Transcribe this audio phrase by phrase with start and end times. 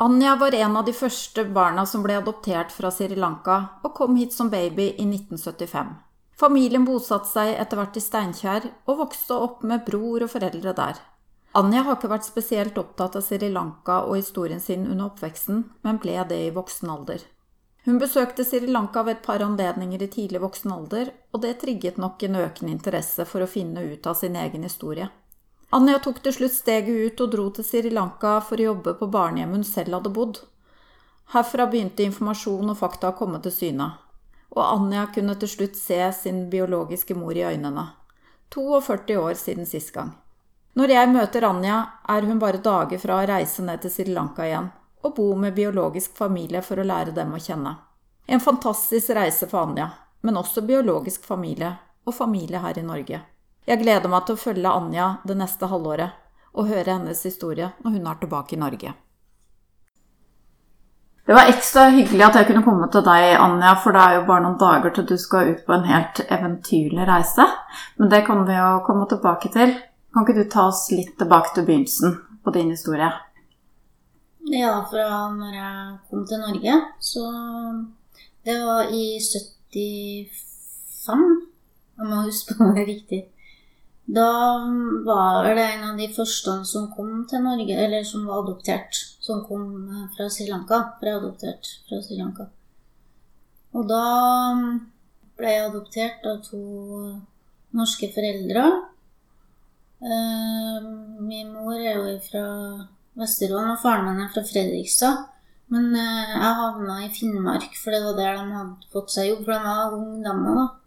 [0.00, 4.14] Anja var en av de første barna som ble adoptert fra Sri Lanka, og kom
[4.14, 5.88] hit som baby i 1975.
[6.38, 11.00] Familien bosatte seg etter hvert i Steinkjer, og vokste opp med bror og foreldre der.
[11.58, 15.98] Anja har ikke vært spesielt opptatt av Sri Lanka og historien sin under oppveksten, men
[15.98, 17.26] ble det i voksen alder.
[17.88, 21.98] Hun besøkte Sri Lanka ved et par anledninger i tidlig voksen alder, og det trigget
[21.98, 25.10] nok en økende interesse for å finne ut av sin egen historie.
[25.70, 29.08] Anja tok til slutt steget ut og dro til Sri Lanka for å jobbe på
[29.12, 30.40] barnehjemmet hun selv hadde bodd.
[31.34, 33.90] Herfra begynte informasjon og fakta å komme til syne,
[34.56, 37.84] og Anja kunne til slutt se sin biologiske mor i øynene.
[38.48, 40.14] 42 år siden sist gang.
[40.72, 44.48] Når jeg møter Anja, er hun bare dager fra å reise ned til Sri Lanka
[44.48, 44.72] igjen
[45.04, 47.76] og bo med biologisk familie for å lære dem å kjenne.
[48.26, 49.90] En fantastisk reise for Anja,
[50.24, 51.76] men også biologisk familie
[52.08, 53.20] og familie her i Norge.
[53.68, 56.16] Jeg gleder meg til å følge Anja det neste halvåret
[56.56, 58.94] og høre hennes historie når hun er tilbake i Norge.
[61.28, 64.22] Det var ekstra hyggelig at jeg kunne komme til deg, Anja, for det er jo
[64.30, 67.44] bare noen dager til du skal ut på en helt eventyrlig reise.
[68.00, 69.76] Men det kan vi jo komme tilbake til.
[70.16, 73.12] Kan ikke du ta oss litt tilbake til begynnelsen på din historie?
[74.48, 77.28] Ja, fra når jeg kom til Norge, så
[78.48, 80.32] Det var i 75.
[81.98, 83.26] Jeg må huske på det riktig.
[84.08, 84.58] Da
[85.04, 89.42] var det en av de første som kom til Norge, eller som var adoptert, som
[89.44, 90.78] kom eh, fra Sri Lanka.
[91.02, 92.46] Ble adoptert fra Sri Lanka.
[93.76, 94.04] Og da
[95.36, 96.60] ble jeg adoptert av to
[97.76, 98.62] norske foreldre.
[100.00, 100.86] Eh,
[101.28, 102.44] min mor er jo fra
[103.20, 105.26] Vesterålen, og faren min er fra Fredrikstad.
[105.68, 109.44] Men eh, jeg havna i Finnmark, for det var der de hadde fått seg jobb.
[109.44, 109.92] For de var
[110.24, 110.78] de òg.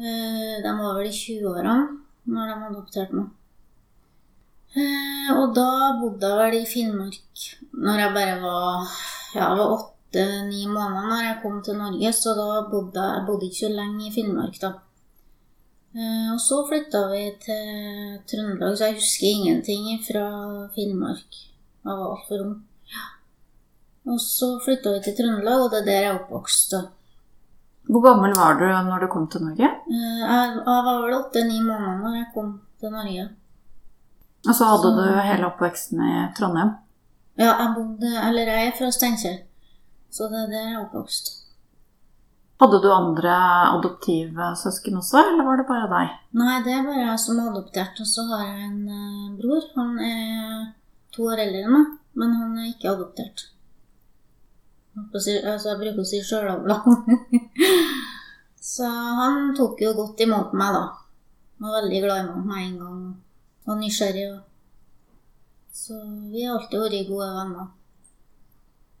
[0.00, 3.30] De var vel i 20-årene når de adopterte meg.
[4.72, 5.68] Eh, og da
[6.00, 7.42] bodde jeg vel i Finnmark
[7.76, 8.86] når jeg bare var
[9.34, 12.12] ja, var åtte-ni måneder når jeg kom til Norge.
[12.16, 14.72] Så da bodde jeg bodde ikke så lenge i Finnmark, da.
[15.92, 20.26] Eh, og så flytta vi til Trøndelag, så jeg husker ingenting fra
[20.74, 21.40] Finnmark.
[21.84, 22.58] Jeg var altfor ung.
[24.08, 26.74] Og så flytta vi til Trøndelag, og det er der jeg er oppvokst.
[27.90, 29.68] Hvor gammel var du når du kom til Norge?
[29.90, 33.28] Eh, jeg, var vel åtte-ni måneder når jeg kom til Norge.
[34.46, 36.74] Og så hadde så, du hele oppveksten i Trondheim?
[37.40, 39.38] Ja, jeg bodde Eller jeg er fra Steinkjer,
[40.12, 41.32] så det er der jeg er oppvokst.
[42.62, 43.32] Hadde du andre
[43.74, 46.12] adoptivsøsken også, eller var det bare deg?
[46.38, 47.98] Nei, det er bare jeg som er adoptert.
[47.98, 49.64] Og så har jeg en uh, bror.
[49.80, 50.68] Han er
[51.16, 51.88] to år eldre enn meg,
[52.22, 53.48] men han er ikke adoptert.
[54.92, 55.38] Altså,
[55.70, 56.78] jeg bruker å si sjølavla.
[58.72, 58.88] så
[59.18, 60.82] han tok jo godt imot meg, da.
[61.62, 63.04] Var veldig glad i meg med en gang.
[63.68, 64.26] Var nysgjerrig.
[65.72, 65.96] Så
[66.32, 67.70] vi har alltid vært gode venner.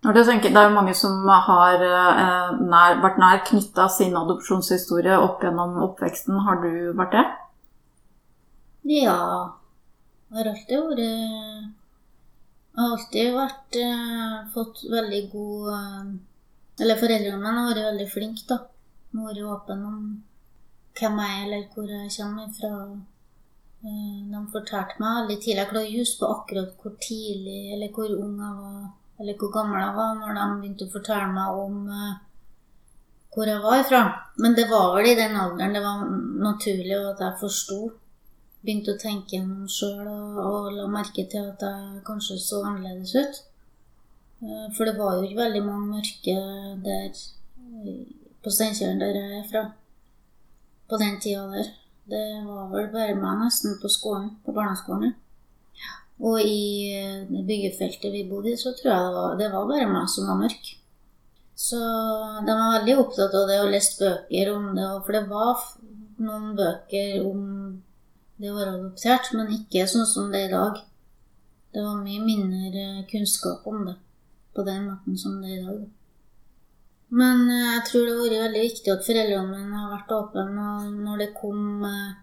[0.02, 5.14] Du tenker, Det er jo mange som har eh, nær, vært nær knytta sin adopsjonshistorie
[5.14, 6.40] opp gjennom oppveksten.
[6.42, 7.26] Har du vært det?
[8.96, 9.20] Ja.
[10.32, 11.81] Jeg har alltid vært
[12.76, 16.12] har alltid vært, eh, fått veldig god eh,
[16.80, 18.58] Eller foreldrene mine har vært veldig flinke, da.
[19.12, 19.98] Vært åpne om
[20.98, 22.72] hvem jeg er, eller hvor jeg kommer fra.
[23.84, 27.92] Eh, de fortalte meg veldig tidlig Jeg klarer å huske på akkurat hvor tidlig eller
[27.92, 28.90] hvor ung jeg var,
[29.20, 31.78] eller hvor gammel jeg var, når de begynte å fortelle meg om
[33.32, 34.02] hvor jeg var ifra.
[34.36, 36.06] Men det var vel i den alderen det var
[36.48, 37.80] naturlig at jeg forsto
[38.62, 43.14] begynte å tenke gjennom sjøl og, og, la merke til at jeg kanskje så annerledes
[43.18, 43.40] ut.
[44.42, 46.36] Eh, for det var jo ikke veldig mange mørke
[46.86, 47.22] der
[48.42, 49.64] på Steinkjer, der jeg er fra,
[50.90, 51.72] på den tida der.
[52.12, 55.14] Det var vel bare meg nesten på skolen, på barneskolen.
[56.22, 59.90] Og i eh, byggefeltet vi bodde i, så tror jeg det var, det var bare
[59.90, 60.74] meg som var mørk.
[61.62, 61.78] Så
[62.46, 65.64] de var veldig opptatt av det og leste bøker om det, for det var
[66.22, 67.42] noen bøker om
[68.42, 70.80] det å være adoptert, men ikke sånn som det er i dag.
[71.72, 73.96] Det var mye mindre kunnskap om det
[74.52, 75.82] på den måten som det er i dag.
[77.12, 80.66] Men eh, jeg tror det har vært veldig viktig at foreldrene mine har vært åpne.
[81.06, 82.14] Når det kom eh,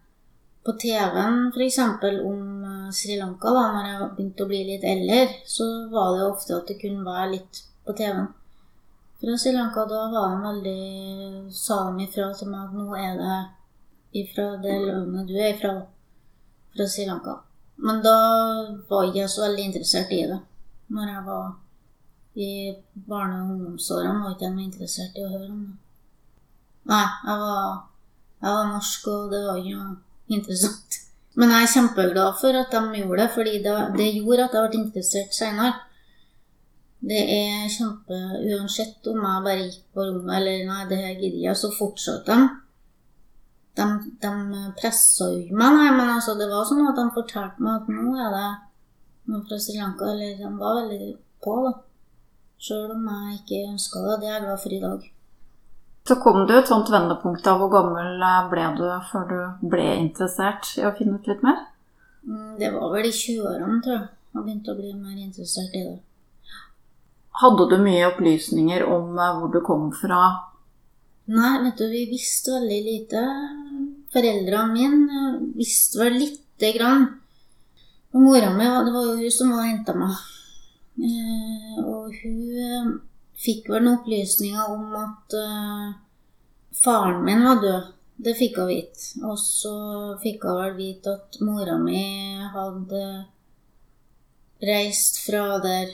[0.65, 1.79] på TV-en f.eks.
[2.25, 6.25] om eh, Sri Lanka, da når jeg begynte å bli litt eldre, så var det
[6.25, 8.27] ofte at det kunne være litt på TV-en.
[9.19, 13.17] Fra Sri Lanka da var han veldig sa de ifra til meg at nå er
[13.19, 13.39] det
[14.19, 15.73] ifra det landet du er ifra
[16.79, 17.35] fra Sri Lanka.
[17.75, 18.17] Men da
[18.87, 20.39] var jeg så veldig interessert i det.
[20.95, 21.45] Når jeg var
[22.35, 22.51] i
[23.07, 25.75] barne- og ungdomsårene, var ikke jeg noe interessert i å høre om det.
[26.89, 27.65] Nei, jeg var,
[28.41, 29.97] jeg var norsk, og det var noe
[30.37, 30.99] interessant.
[31.35, 34.69] Men jeg er kjempeglad for at de gjorde det, fordi det, det gjorde at jeg
[34.69, 35.73] ble interessert senere.
[36.99, 41.45] Det er kjempe Uansett om jeg bare gikk på rommet eller nei, det her gidder
[41.45, 42.49] jeg, så fortsatte de.
[43.79, 43.85] De,
[44.19, 47.93] de pressa jo meg, nei, men altså, det var sånn at de fortalte meg at
[47.93, 48.49] nå er det
[49.29, 50.09] noen fra Sri Lanka.
[50.11, 51.13] Eller de var veldig
[51.45, 51.71] på, da.
[52.59, 54.17] Sjøl om jeg ikke ønska det.
[54.19, 55.07] Det er jeg glad for i dag.
[56.09, 57.43] Så kom jo et sånt vendepunkt.
[57.45, 57.55] da.
[57.59, 61.63] Hvor gammel ble du før du ble interessert i å finne ut litt mer?
[62.27, 64.07] Mm, Det var vel i 20-årene, tror jeg.
[64.33, 65.97] Jeg begynte å bli mer interessert i det.
[67.39, 70.23] Hadde du mye opplysninger om eh, hvor du kom fra?
[71.29, 73.21] Nei, vet du, vi visste veldig lite.
[74.13, 77.05] Foreldrene mine eh, visste vel lite grann.
[78.13, 80.17] Og mora mi, det var jo hun som var og henta meg.
[81.05, 82.89] Eh, og hun eh,
[83.39, 85.37] fikk vel noen opplysninger om at
[86.75, 87.95] faren min var død.
[88.19, 89.05] Det fikk hun vite.
[89.23, 89.75] Og så
[90.23, 92.01] fikk hun vel vite at mora mi
[92.55, 93.03] hadde
[94.65, 95.93] reist fra der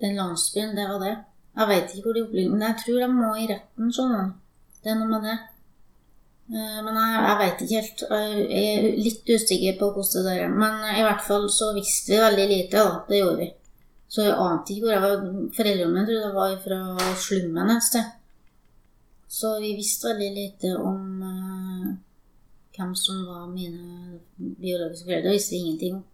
[0.00, 0.74] den landsbyen.
[0.74, 1.14] Det var det.
[1.58, 4.34] Jeg veit ikke hvor de opplysningene Men jeg tror de må i retten, sånn.
[4.82, 5.38] Det er noe med det.
[6.48, 8.04] Eh, Men jeg, jeg veit ikke helt.
[8.08, 10.52] Jeg er litt usikker på hvordan det er.
[10.52, 13.00] Men i hvert fall så visste vi veldig lite, da.
[13.08, 13.48] Det gjorde vi.
[14.08, 15.24] Så jeg ante ikke hvor jeg var.
[15.56, 18.14] Foreldrene mine trodde jeg var fra slummen et sted.
[19.28, 21.88] Så vi visste veldig lite om uh,
[22.76, 25.28] hvem som var mine biologiske foreldre.
[25.28, 26.06] Det visste vi ingenting om.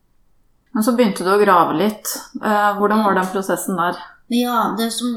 [0.74, 2.10] Men så begynte du å grave litt.
[2.40, 4.00] Uh, Hvordan var den prosessen der?
[4.34, 5.14] Ja, det som,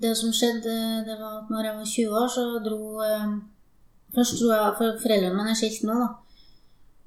[0.00, 3.26] det som skjedde, det var at når jeg var 20 år, så dro eh,
[4.16, 6.08] Først dro jeg For foreldrene mine er skilt nå, da.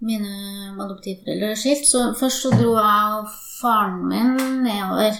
[0.05, 0.33] Mine
[0.79, 1.87] adoptivforeldre er skilt.
[1.89, 5.17] Så først så dro jeg og faren min nedover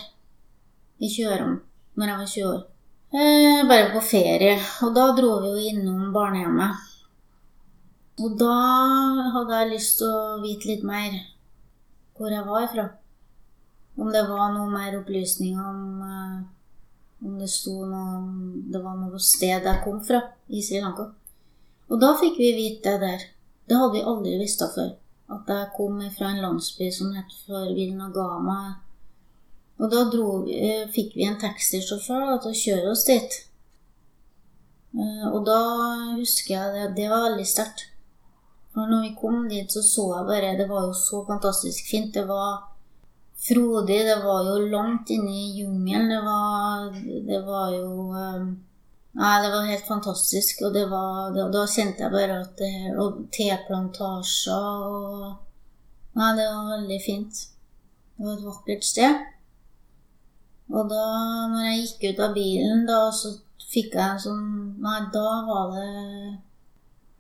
[1.00, 1.57] i Kjørom
[2.00, 2.62] når jeg var 20 år.
[3.09, 4.59] Eh, bare på ferie.
[4.86, 6.86] Og da dro vi jo innom barnehjemmet.
[8.19, 8.53] Og da
[9.33, 11.18] hadde jeg lyst til å vite litt mer
[12.19, 12.86] hvor jeg var ifra.
[14.00, 16.39] Om det var noe mer opplysninger om eh,
[17.19, 18.27] Om det sto noe om
[18.71, 21.09] det var noe sted jeg kom fra i Sri Lanka.
[21.89, 23.24] Og da fikk vi vite det der.
[23.69, 24.91] Det hadde vi aldri visst av før.
[25.30, 28.59] At jeg kom fra en landsby som het for Vilnagama.
[29.80, 33.31] Og da vi- eh, fikk vi en taxisjåfør til å kjøre oss dit.
[34.94, 35.59] Eh, Og da
[36.18, 37.86] husker jeg det, det var veldig sterkt.
[38.74, 42.13] For når vi kom dit, så så jeg bare Det var jo så fantastisk fint.
[42.13, 42.63] Det var
[43.47, 44.00] frodig.
[44.06, 46.09] Det var jo langt inne i jungelen.
[46.09, 48.69] Det det var jo eh,
[49.19, 50.62] Nei, det var helt fantastisk.
[50.66, 55.25] Og det var, da, da kjente jeg bare at det her Og teplantasjer og
[56.19, 57.44] Nei, det var veldig fint.
[58.16, 59.19] Det var et vakkert sted.
[60.69, 61.04] Og da
[61.51, 63.36] når jeg gikk ut av bilen, da så
[63.69, 64.50] fikk jeg en sånn
[64.83, 65.92] Nei, da var det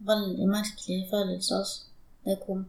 [0.09, 1.87] veldig merkelig følelse, altså.
[2.25, 2.65] Det kom.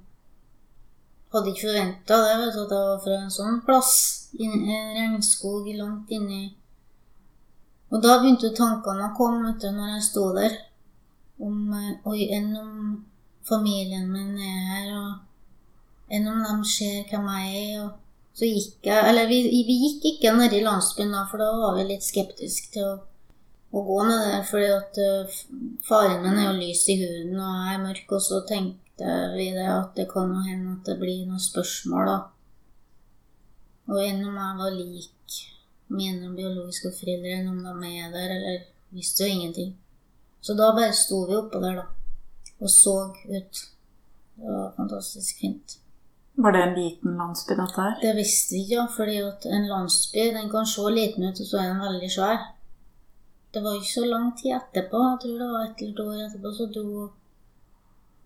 [1.30, 3.92] Hadde ikke forventa det, vet du, at jeg var fra en sånn plass.
[4.38, 4.64] I en
[4.96, 6.48] regnskog langt inni
[7.90, 10.54] Og da begynte tankene å komme, vet du, når jeg sto der.
[11.42, 12.74] Om eh, Oi, enn om
[13.48, 18.86] familien min er her, og enn om de ser hvem jeg er, og så gikk
[18.86, 22.06] jeg Eller vi, vi gikk ikke ned i landsbyen da, for da var vi litt
[22.06, 22.92] skeptiske til å,
[23.74, 25.38] å gå ned der, fordi at uh,
[25.88, 29.48] faren min er jo lys i huden, og jeg er mørk, og så tenkte vi
[29.56, 32.18] det at det kan hende at det blir noen spørsmål, da.
[33.90, 35.40] Og enn om jeg var lik
[35.90, 38.62] mine biologiske foreldre, enn om de er der, eller
[38.94, 39.74] visste jo ingenting.
[40.40, 41.86] Så da bare sto vi oppå der, da,
[42.60, 43.62] og så ut.
[44.40, 45.76] Det var fantastisk fint.
[46.40, 47.98] Var det en liten landsby, dette her?
[48.00, 51.46] Det visste vi ikke, ja, fordi at en landsby den kan se liten ut, og
[51.46, 52.50] så er den veldig svær.
[53.54, 56.26] Det var ikke så lang tid etterpå, jeg tror det var et eller to år
[56.26, 57.08] etterpå, så dro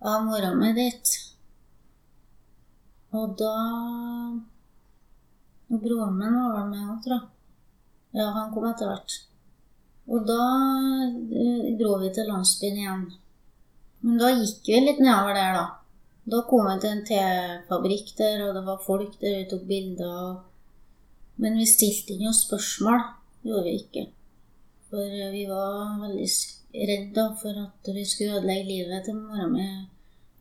[0.05, 1.13] jeg mora mi dit.
[3.15, 3.55] Og da
[5.71, 7.34] Og broren min var vel med òg, tror jeg.
[8.15, 9.15] Ja, han kom etter hvert.
[10.11, 10.41] Og da
[11.43, 13.05] eh, dro vi til landsbyen igjen.
[14.05, 15.65] Men da gikk vi litt nedover der, da.
[16.25, 20.37] Da kom vi til en tefabrikk der, og det var folk der vi tok bilder.
[21.41, 23.01] Men vi stilte ikke noen spørsmål.
[23.45, 24.05] gjorde vi ikke.
[24.89, 26.29] For vi var veldig
[26.89, 29.67] redde for at vi skulle ødelegge livet til mora mi.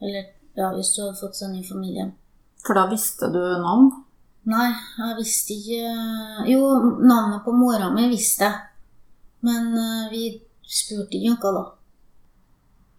[0.01, 0.23] Eller
[0.55, 2.11] ja, hvis du hadde fått sånn ny familie.
[2.63, 3.89] For da visste du navn?
[4.43, 6.63] Nei, jeg visste ikke Jo,
[6.99, 8.59] navnet på mora mi visste jeg.
[9.43, 10.23] Men eh, vi
[10.67, 11.63] spurte ikke noe da.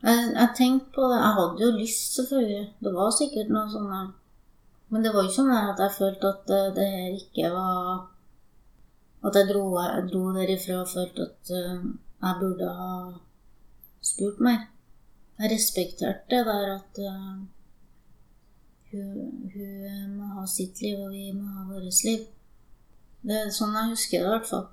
[0.04, 1.20] Jeg, jeg tenkte på det.
[1.20, 2.64] Jeg hadde jo lyst, selvfølgelig.
[2.84, 4.10] Det var sikkert noe sånn.
[4.92, 8.02] Men det var jo ikke sånn at jeg følte at det, det her ikke var
[9.24, 11.86] At jeg dro, jeg dro derifra og følte at eh,
[12.24, 12.90] jeg burde ha
[14.04, 14.66] spurt mer.
[15.40, 17.30] Jeg respekterte det der at eh,
[18.94, 22.24] hun, hun må ha sitt liv, og vi må ha vårt liv.
[23.24, 24.66] Det er sånn jeg husker det, i hvert fall.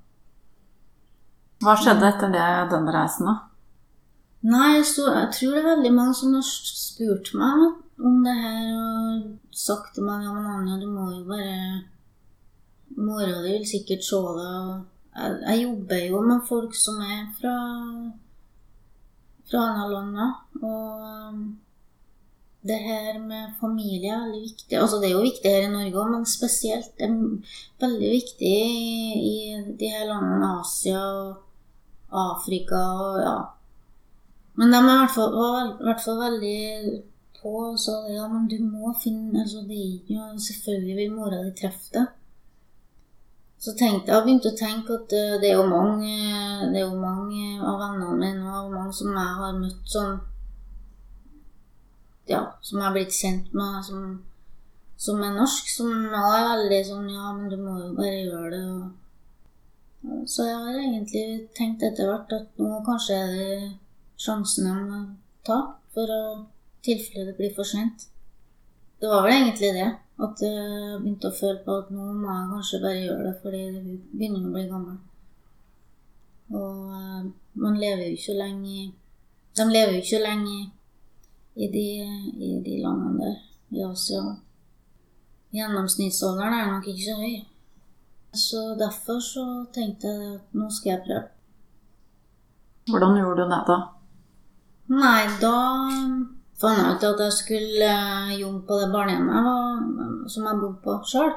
[1.62, 3.36] Hva skjedde etter det, den reisen, da?
[4.52, 7.68] Nei, jeg, stod, jeg tror det er veldig mange som har spurt meg
[8.02, 11.84] om det her og sagt til meg ja, men Anja, du må jo bare
[12.98, 14.56] Mora di vil sikkert se det.
[15.14, 17.54] Jeg, jeg jobber jo med folk som er fra
[19.52, 20.28] fra andre land, da.
[20.68, 21.40] Og
[22.68, 24.78] det her med familie er veldig viktig.
[24.78, 27.16] Altså det er jo viktig her i Norge òg, men spesielt det er
[27.82, 28.58] veldig viktig
[29.32, 29.38] i,
[29.80, 33.38] de her landene Asia og Afrika og ja.
[34.60, 37.02] Men de er i hvert fall, veldig
[37.42, 41.40] på og sa ja, men du må finne altså det er jo Selvfølgelig vil mora
[41.42, 42.10] di treffe deg.
[43.62, 46.14] Så tenkte jeg, begynte å tenke at eh, det er jo mange,
[46.74, 50.16] det er jo mange av vennene mine og mange som jeg har møtt som
[52.32, 54.08] ja, som jeg har blitt kjent med, som,
[55.00, 58.64] som er norsk, som er veldig sånn Ja, men du må jo bare gjøre det.
[58.72, 58.98] og
[60.26, 61.26] så jeg har egentlig
[61.58, 63.58] tenkt etter hvert at nå kanskje er det
[64.22, 65.02] sjansen jeg må
[65.46, 65.60] ta
[65.94, 66.24] for å
[66.86, 68.08] tilfelle det blir for sent.
[69.02, 69.90] Det var vel egentlig det.
[70.22, 73.62] At jeg begynte å føle på at nå må jeg kanskje bare gjøre det fordi
[73.74, 74.98] det begynner å bli gammel.
[76.52, 77.22] Og uh,
[77.64, 78.92] man lever jo ikke lenge
[79.56, 80.58] De lever jo ikke lenge
[81.56, 81.88] i de,
[82.40, 83.40] i de landene der
[83.72, 84.22] i Asia.
[85.52, 87.38] Gjennomsnittsalderen er nok ikke så høy.
[88.34, 91.24] Så derfor så tenkte jeg at nå skal jeg prøve.
[92.92, 93.78] Hvordan gjorde du det, da?
[94.92, 95.56] Nei, da
[96.62, 100.98] fant jeg ut at jeg skulle eh, jobbe på det barnehjemmet som jeg bodde på
[101.12, 101.32] sjøl.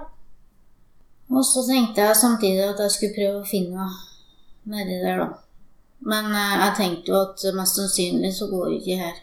[1.35, 5.29] Og så tenkte jeg samtidig at jeg skulle prøve å finne meg nedi der, da.
[6.07, 9.23] Men eh, jeg tenkte jo at mest sannsynlig så går det ikke her.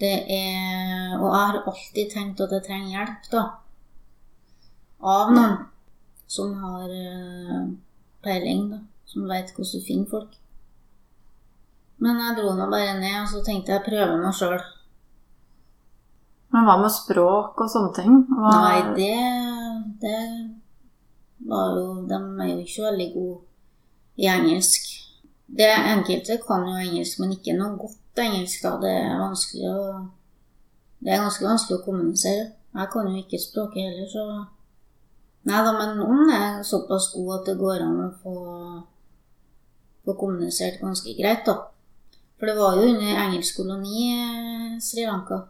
[0.00, 3.42] Det er Og jeg har alltid tenkt at jeg trenger hjelp, da.
[5.00, 5.56] Av noen
[6.30, 7.66] som har uh,
[8.24, 8.78] peiling, da.
[9.10, 10.36] Som veit hvordan du finner folk.
[12.00, 14.60] Men jeg dro nå bare ned, og så tenkte jeg prøve meg sjøl.
[16.50, 18.16] Men hva med språk og sånne ting?
[18.30, 18.54] Hva...
[18.64, 19.18] Nei, det,
[20.02, 20.22] det
[21.50, 23.38] var jo De er jo ikke veldig gode
[24.20, 24.88] i engelsk.
[25.60, 28.62] Det Enkelte kan jo engelsk, men ikke noe godt engelsk.
[28.62, 28.76] da.
[28.82, 30.06] Det er vanskelig å
[31.00, 32.52] Det er ganske vanskelig å kommunisere.
[32.74, 34.24] Jeg kan jo ikke språket heller, så
[35.48, 38.34] Nei da, men noen er såpass gode at det går an å få,
[40.04, 41.54] få kommunisert ganske greit, da.
[42.36, 45.40] For det var jo under engelsk koloni eh, Sri Lanka.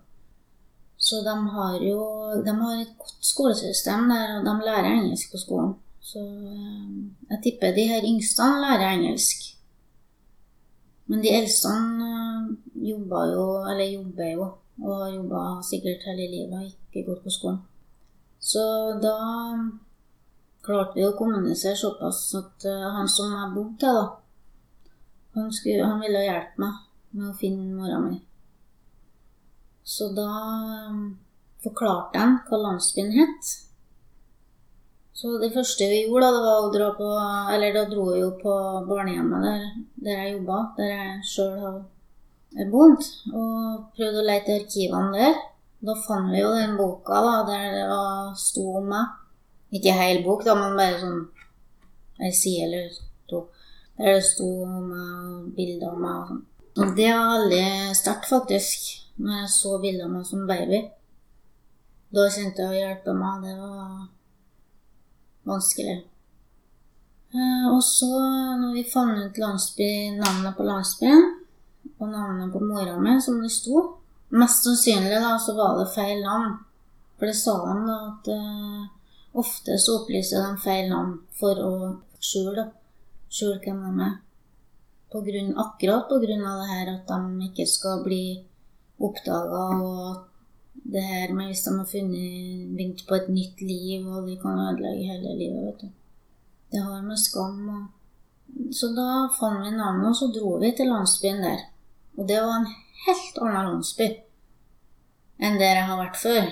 [1.00, 2.00] Så de har jo
[2.44, 5.74] de har et godt skolesystem der, og de lærer engelsk på skolen.
[6.02, 6.96] Så eh,
[7.30, 9.56] jeg tipper de her yngste lærer engelsk.
[11.10, 11.70] Men de eldste
[12.86, 14.44] jobba jo, eller jobber jo,
[14.80, 17.62] og har jobba sikkert hele livet og ikke gått på skolen.
[18.40, 18.62] Så
[19.02, 19.16] da
[20.64, 24.04] klarte vi å kommunisere såpass at uh, han som jeg bodde til, da,
[25.34, 26.78] han, skulle, han, ville hjelpe meg
[27.16, 28.20] med å finne mora mi.
[29.82, 30.28] Så da
[30.86, 31.02] um,
[31.64, 33.52] forklarte han hva landsbyen het.
[35.20, 37.06] Så det første vi gjorde, da, det var å dra på
[37.52, 38.52] Eller da dro vi jo på
[38.88, 39.64] barnehjemmet der,
[40.00, 45.34] der jeg jobba, der jeg sjøl har bodd, og prøvde å lete i arkivene der.
[45.84, 49.10] Da fant vi jo den boka da, der det var, sto om meg.
[49.76, 51.20] Ikke hel bok, da, men bare sånn
[52.20, 52.96] ei side eller
[53.30, 53.42] to.
[54.00, 56.40] Der det sto om meg og bilder av meg og sånn.
[56.80, 57.66] Og det var veldig
[57.98, 58.88] sterkt, faktisk,
[59.20, 60.80] når jeg så bilder av meg som baby.
[62.10, 63.44] Da kjente jeg å hjelpe meg.
[63.44, 64.08] Det var
[65.50, 65.98] vanskelig.
[67.30, 68.10] Eh, og så,
[68.58, 71.28] når vi fant ut landsby, navnet på landsbyen,
[72.00, 73.86] og navnet på mora mi, som det sto
[74.30, 76.52] Mest sannsynlig da, så var det feil navn.
[77.18, 78.84] For det sa de da at uh,
[79.42, 81.72] ofte så opplyser de feil navn for å
[82.22, 82.68] skjule,
[83.26, 84.14] skjule hvem de er.
[85.10, 86.38] På grunn, akkurat av det
[86.70, 88.22] her at de ikke skal bli
[89.02, 90.29] oppdaga, og
[90.84, 94.58] det her med hvis de har funnet, begynt på et nytt liv, og de kan
[94.58, 95.88] ødelegge hele livet, vet du.
[96.72, 97.82] Det har med skam og
[98.74, 101.60] Så da fant vi navnet, og så dro vi til landsbyen der.
[102.18, 102.72] Og det var en
[103.06, 104.08] helt annen landsby
[105.40, 106.48] enn der jeg har vært før.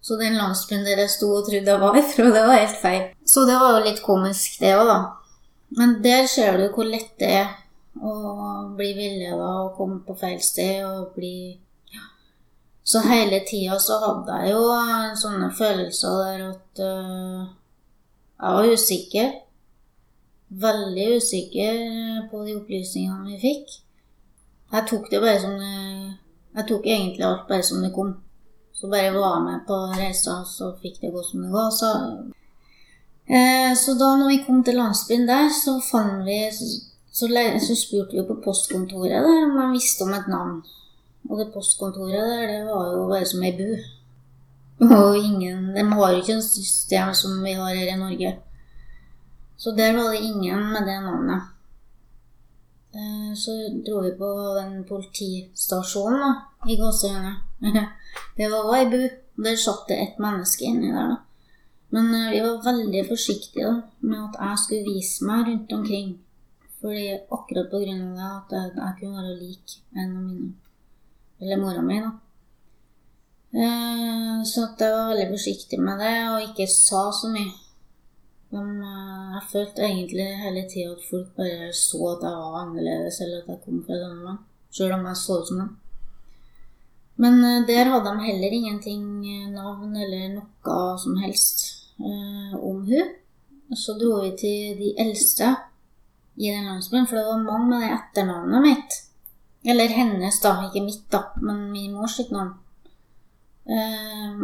[0.00, 3.02] Så den landsbyen der jeg sto og trodde jeg var ifra, det var helt feil.
[3.26, 5.00] Så det var jo litt komisk, det òg, da.
[5.78, 7.50] Men der ser du hvor lett det er
[8.00, 8.12] å
[8.76, 11.58] bli villeda og komme på feil sted og bli.
[12.90, 14.62] Så hele tida så hadde jeg jo
[15.20, 17.44] sånne følelser der at uh,
[18.40, 19.28] jeg var usikker.
[20.64, 21.76] Veldig usikker
[22.32, 23.76] på de opplysningene vi fikk.
[24.72, 28.10] Jeg tok det bare som Jeg tok egentlig alt bare som det kom.
[28.74, 31.70] Så bare var med på reisa, så fikk det gå som det går.
[31.78, 31.92] Så
[33.30, 37.26] uh, så da når vi kom til landsbyen der, så fant vi Så,
[37.66, 40.62] så spurte vi på postkontoret der om de visste om et navn.
[41.28, 43.68] Og det postkontoret der, det var jo bare som ei bu.
[44.80, 48.38] Og ingen De har jo ikke et system som vi har her i Norge.
[49.56, 51.42] Så der var det ingen med det navnet.
[52.94, 53.50] Eh, så
[53.86, 56.30] dro vi på den politistasjonen da,
[56.66, 57.34] i Gåsehøyene.
[58.36, 59.02] Det var ei bu.
[59.44, 61.08] Der satt det ett menneske inni der.
[61.12, 61.16] da.
[61.90, 66.10] Men eh, vi var veldig forsiktige da, med at jeg skulle vise meg rundt omkring.
[66.80, 70.52] Fordi akkurat av det at jeg, jeg kunne være lik en av mine.
[71.40, 72.10] Eller mora mi, da.
[73.50, 77.52] Eh, så at jeg var veldig forsiktig med det, og ikke sa så mye.
[78.54, 83.20] Men eh, jeg følte egentlig hele tida at folk bare så at jeg var annerledes,
[83.20, 84.44] eller at jeg kom fra et annet land.
[84.70, 85.76] Sjøl om jeg så ut som dem.
[87.20, 89.02] Men der hadde de heller ingenting
[89.52, 91.66] navn eller noe som helst
[92.00, 93.10] eh, om hun.
[93.76, 95.52] Så dro vi til de eldste
[96.40, 98.96] i den landsbyen, for det var mange med det etternavnet mitt.
[99.64, 100.54] Eller hennes, da.
[100.66, 102.54] Ikke mitt, da, men min mors sitt navn.
[103.70, 104.40] Eh,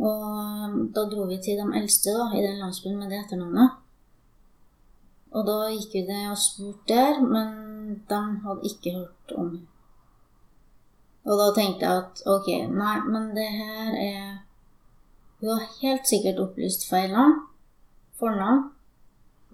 [0.00, 3.78] og da dro vi til de eldste da, i den landsbyen med det etternavnet.
[5.30, 7.50] Og da gikk vi det og spurte der, men
[8.10, 9.66] de hadde ikke hørt om henne.
[11.28, 14.30] Og da tenkte jeg at ok, nei, men det her er
[15.40, 17.38] hun har helt sikkert opplyst feil navn.
[18.20, 18.66] Fornavn.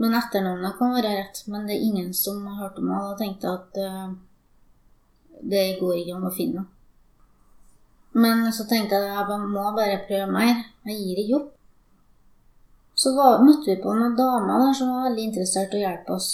[0.02, 1.42] Men etternavnet kan være rett.
[1.46, 4.16] Men det er ingen som har hørt om henne og tenkte jeg at uh,
[5.43, 6.73] det går ikke an å finne noe.
[8.16, 10.62] Men så tenkte jeg at jeg må bare prøve mer.
[10.88, 11.52] Jeg gir ikke opp.
[12.97, 16.14] Så var, møtte vi på noen damer der som var veldig interessert i å hjelpe
[16.16, 16.31] oss.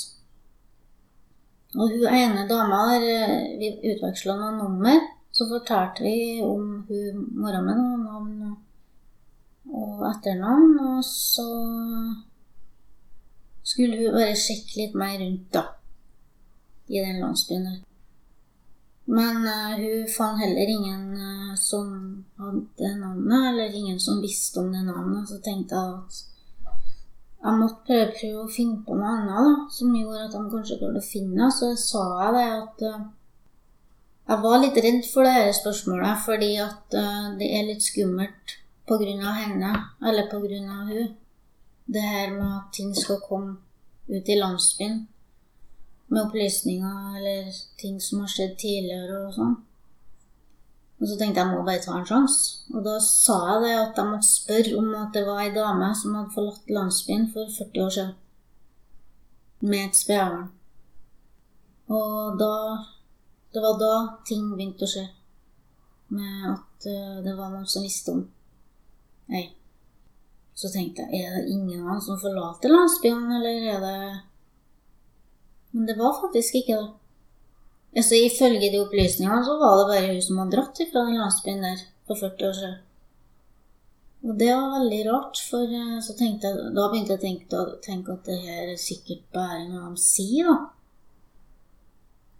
[1.74, 5.00] Og hun ene dama der eh, Vi utveksla noen nummer.
[5.32, 8.56] Så fortalte vi om hun mora mi og navn
[9.72, 10.76] og etternavn.
[10.86, 11.48] Og så
[13.66, 15.64] skulle hun bare sjekke litt mer rundt, da.
[16.92, 17.80] I den landsbyen der.
[19.12, 21.88] Men uh, hun fant heller ingen uh, som
[22.40, 25.28] hadde navnet, eller ingen som visste om det navnet.
[25.28, 26.20] Så tenkte jeg at
[27.42, 30.78] jeg måtte prøve, prøve å finne på noe annet da, som gjorde at de kanskje
[30.78, 33.04] klarte å finne Så sa jeg det at uh,
[34.30, 36.94] jeg var litt redd for det dette spørsmålet, fordi at
[37.40, 38.54] det er litt skummelt
[39.26, 39.72] av henne,
[40.06, 40.28] eller
[40.70, 41.08] av hun.
[41.92, 43.56] Det her med at ting skal komme
[44.08, 45.00] ut i landsbyen
[46.12, 49.54] med opplysninger eller ting som har skjedd tidligere og sånn.
[51.02, 52.42] Og så tenkte jeg jeg må bare ta en sjanse.
[52.70, 55.88] Og da sa jeg det at jeg måtte spørre om at det var ei dame
[55.98, 58.12] som hadde forlatt landsbyen for 40 år siden.
[59.66, 60.50] Med et spedbarn.
[61.90, 62.54] Og da
[63.52, 63.94] Det var da
[64.24, 65.02] ting begynte å skje.
[66.16, 68.22] Med at eh, det var noen som visste om
[69.28, 69.42] Nei.
[70.56, 73.98] Så tenkte jeg, er det ingen av som forlater landsbyen, eller er det
[75.72, 76.90] Men det var faktisk ikke det.
[77.96, 81.64] Altså, Ifølge de opplysningene så var det bare hun som hadde dratt fra den landsbyen
[81.64, 82.80] der for 40 år siden.
[84.22, 87.62] Og det var veldig rart, for eh, så tenkte jeg, da begynte jeg å tenke,
[87.82, 90.58] tenke at det her er sikkert bare noe de sier, da.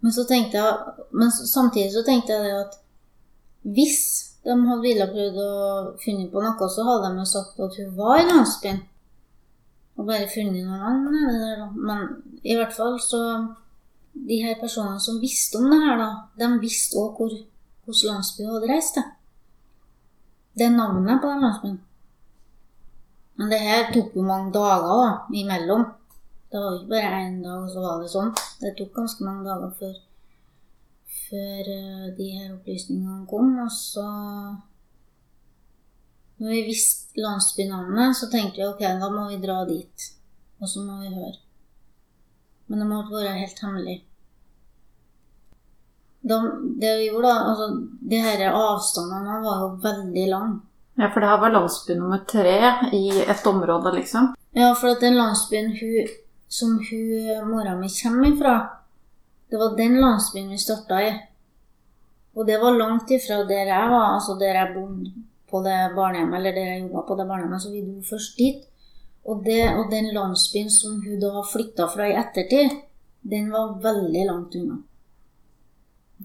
[0.03, 2.79] Men så tenkte jeg, men samtidig så tenkte jeg det at
[3.75, 3.99] hvis
[4.43, 5.51] de hadde ville prøvd å
[6.03, 8.81] finne på noe, så hadde de jo sagt at hun var i landsbyen.
[9.97, 11.67] Og bare funnet noen andre.
[11.75, 12.07] Men
[12.43, 13.23] i hvert fall så
[14.13, 18.43] De her personene som visste om det her, da, de visste òg hvor hvilken landsby
[18.45, 19.07] hadde reist til.
[20.53, 21.79] Det er navnet på den landsbyen.
[23.41, 25.87] Men det her tok jo mange dager da, imellom.
[26.51, 28.29] Det var ikke bare én dag, og så var det sånn.
[28.61, 29.97] Det tok ganske mange dager før
[31.33, 33.57] før eh, de her opplysningene kom.
[33.65, 34.05] Og så
[36.43, 40.09] Når vi visste landsbynavnet, så tenkte vi ok, da må vi dra dit.
[40.59, 41.37] Og så må vi høre.
[42.67, 43.95] Men det måtte være helt hemmelig.
[46.27, 46.41] De,
[46.83, 47.69] det vi gjorde, da altså,
[48.11, 50.59] De her avstandene var jo veldig lange.
[50.99, 52.59] Ja, for det her var landsby nummer tre
[52.91, 54.33] i et område, liksom?
[54.51, 56.13] Ja, for at den landsbyen hun,
[56.47, 58.57] som hun, mora mi kommer ifra,
[59.47, 61.11] det var den landsbyen vi starta i.
[62.35, 66.39] Og det var langt ifra der jeg var, altså der jeg bodde på det barnehjemmet,
[66.39, 68.63] eller det jeg jobba på det barnehjemmet, så vi dro først dit.
[69.23, 72.73] Og, det, og den landsbyen som hun da flytta fra i ettertid,
[73.21, 74.79] den var veldig langt unna.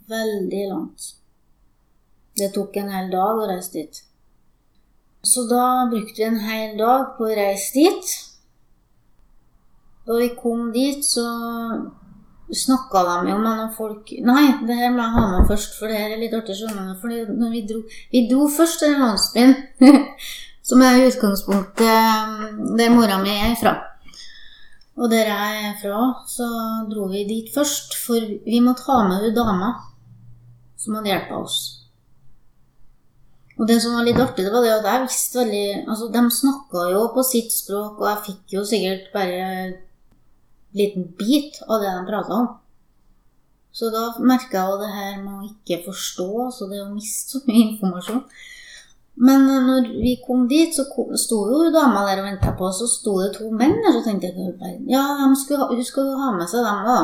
[0.09, 1.11] Veldig langt.
[2.39, 4.01] Det tok en hel dag å reise dit.
[5.29, 8.17] Så da brukte vi en hel dag på å reise dit.
[10.09, 11.27] Da vi kom dit, så
[12.55, 15.91] snakka de jo med noen folk Nei, det her må jeg ha med først, for
[15.91, 16.57] det her er litt artig.
[16.57, 17.81] skjønner du, fordi når vi dro,
[18.13, 19.57] vi dro først til den landsbyen,
[20.69, 23.73] Som er utgangspunktet mm, der mora mi er fra.
[25.01, 26.49] Og der jeg er fra, så
[26.91, 29.71] dro vi dit først, for vi måtte ha med hun dama
[30.77, 31.59] som hadde hjulpet oss.
[33.59, 36.23] Og det som var litt artig, det var det at jeg visste veldig Altså, de
[36.31, 39.49] snakka jo på sitt språk, og jeg fikk jo sikkert bare
[40.77, 42.49] liten bit av det de prata om.
[43.73, 47.37] Så da merka jeg jo det her med å ikke forstå, så det å miste
[47.37, 48.23] så mye informasjon.
[49.19, 50.85] Men når vi kom dit, så
[51.19, 53.97] sto jo dama der og venta på oss, og sto det to menn der.
[53.97, 55.03] Så tenkte jeg ja,
[55.39, 57.01] skulle, hun skulle jo ha med seg dem da.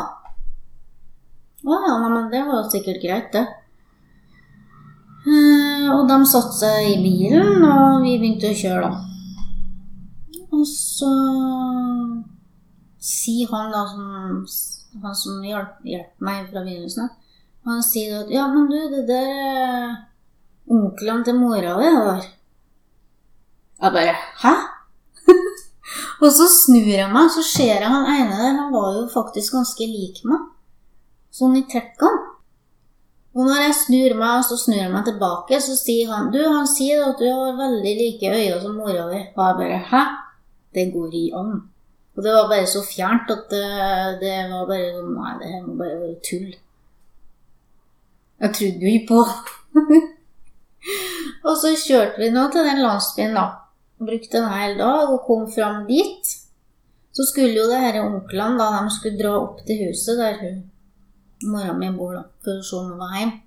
[1.64, 3.44] Å ja, men det var sikkert greit, det.
[5.24, 10.42] Eh, og de satte seg i bilen, og vi begynte å kjøre, da.
[10.54, 11.10] Og så
[13.04, 14.46] sier han da som
[15.02, 15.80] Han som hjalp,
[16.22, 17.14] meg fra begynnelsen av,
[17.66, 19.94] han sier at Ja, men du, det der er
[20.70, 22.28] onkelen til mora di, det der.
[23.82, 24.14] Jeg bare
[24.44, 24.54] Hæ?
[26.22, 28.54] og så snur jeg meg, så ser jeg han ene der.
[28.60, 30.46] Han var jo faktisk ganske lik meg.
[31.34, 32.30] Sånn i trekkene.
[33.34, 36.68] Og når jeg snur meg, så snur jeg meg tilbake, så sier han Du, han
[36.70, 39.24] sier at du har veldig like øyne som mora di.
[39.34, 40.02] Og jeg bare Hæ?
[40.74, 41.56] Det går i an.
[42.14, 43.64] Og det var bare så fjernt at det,
[44.22, 46.52] det var bare sånn Nei, det her må bare være tull.
[48.44, 49.20] Jeg trodde jo ikke på
[51.48, 53.44] Og så kjørte vi nå til den landsbyen, da.
[54.04, 56.34] Brukte en hel dag og kom fram dit.
[57.14, 60.62] Så skulle jo det disse onklene da, de skulle dra opp til huset der hun
[61.44, 63.40] mora mi bor, da, for å se om hun var hjemme.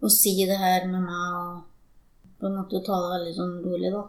[0.00, 1.60] Og si det her med meg og
[2.40, 4.04] på en måte ta det veldig sånn rolig, da.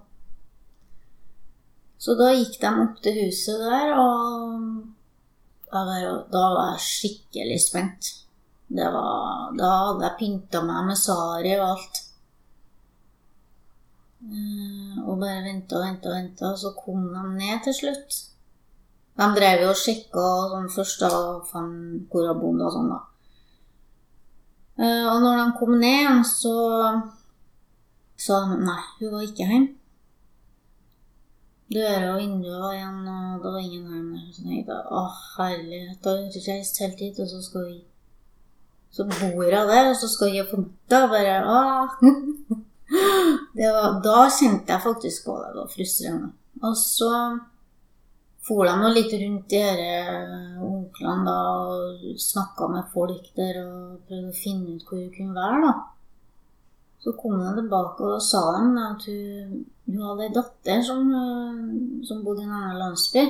[2.02, 4.64] Så da gikk de opp til huset der, og
[5.70, 8.08] da var, da var jeg skikkelig spent.
[8.72, 12.00] Var, da hadde jeg pynta meg med sari og alt.
[14.22, 18.18] Eh, og bare venta og venta og venta, og så kom de ned til slutt.
[19.22, 21.12] De drev jo og sjekka sånn først da
[21.52, 23.00] fant hvor jeg bodde og sånn, da.
[24.82, 26.56] Eh, og når de kom ned, så
[28.18, 29.81] sa de nei, hun var ikke hjemme.
[31.72, 33.86] Døra og vinduet var igjen, og det var ingen
[34.18, 34.26] her.
[34.36, 35.04] Så tenkte jeg å
[35.38, 37.80] herlighet, da har hun reist helt hit, og så skal vi
[38.92, 41.94] Så bor hun der, og så skal vi på Da Bare åh.
[43.62, 45.54] Var, da kjente jeg faktisk på det.
[45.54, 46.32] Det var frustrerende.
[46.62, 47.12] Og så
[48.48, 51.38] for de litt rundt de disse eh, onklene da,
[51.72, 55.62] og snakka med folk der og prøvde å finne ut hvor hun kunne være.
[55.68, 55.74] da.
[57.02, 59.56] Så kom hun tilbake og sa dem at hun,
[59.88, 63.24] hun hadde ei datter som, eh, som, bodde i en annen landsby.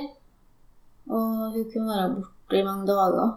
[1.08, 3.32] Og hun kunne være borte i mange dager.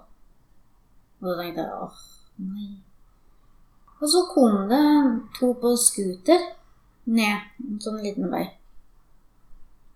[1.20, 2.02] Og da tenkte jeg åh,
[2.48, 2.72] nei.
[4.00, 4.84] Og så kom det
[5.38, 6.42] to på scooter
[7.06, 8.44] ned en sånn liten vei.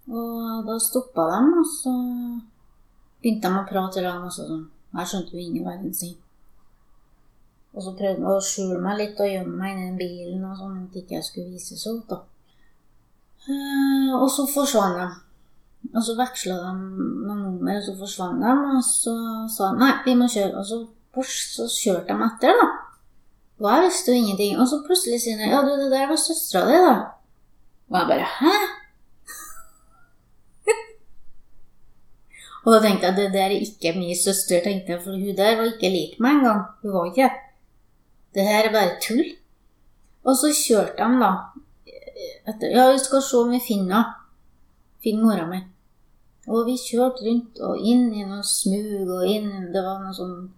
[0.09, 1.93] Og da stoppa de, og så
[3.21, 4.33] begynte de å prate sammen.
[4.33, 4.65] Sånn.
[4.95, 6.17] Jeg skjønte jo ingen verdens ting.
[7.77, 10.83] Og så prøvde de å skjule meg litt og gjemme meg inni bilen, og sånn
[10.87, 12.05] at ikke jeg skulle vise ut.
[12.11, 12.23] da.
[13.49, 15.09] Uh, og så forsvant de.
[15.95, 18.51] Og så veksla de noen nummer, og så forsvant de.
[18.75, 19.15] Og så
[19.55, 20.55] sa de nei, vi må kjøre.
[20.59, 20.79] Og så,
[21.55, 22.67] så kjørte de etter, da.
[23.59, 24.59] Og jeg visste jo ingenting.
[24.59, 26.97] Og så plutselig sier de ja, du, det der var søstera di, da.
[27.89, 28.55] Og jeg bare hæ?
[32.65, 35.57] Og da tenkte jeg det der er ikke min søster, tenkte jeg, for hun der
[35.57, 36.63] var ikke lik meg engang.
[36.83, 37.31] Hun var ikke
[38.35, 39.25] Det her er bare tull.
[40.29, 41.33] Og så kjørte de, da.
[42.49, 44.15] Etter, ja, vi skal se om vi finner
[45.03, 45.61] finner mora mi.
[46.49, 50.49] Og vi kjørte rundt og inn i noen smug og inn Det var noe sånn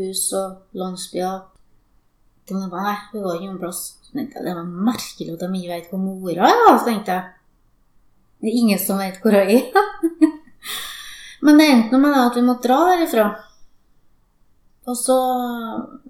[0.00, 1.44] hus og landsbyer.
[2.50, 3.82] Nei, hun var ikke noen plass.
[4.04, 6.62] Så tenkte jeg det var merkelig at de ikke vet hvor mora er.
[6.76, 7.32] Så tenkte jeg
[8.36, 9.70] det er ingen som vet hvor hun er.
[11.46, 13.26] Men det endte med at vi måtte dra derifra.
[14.86, 15.16] Og så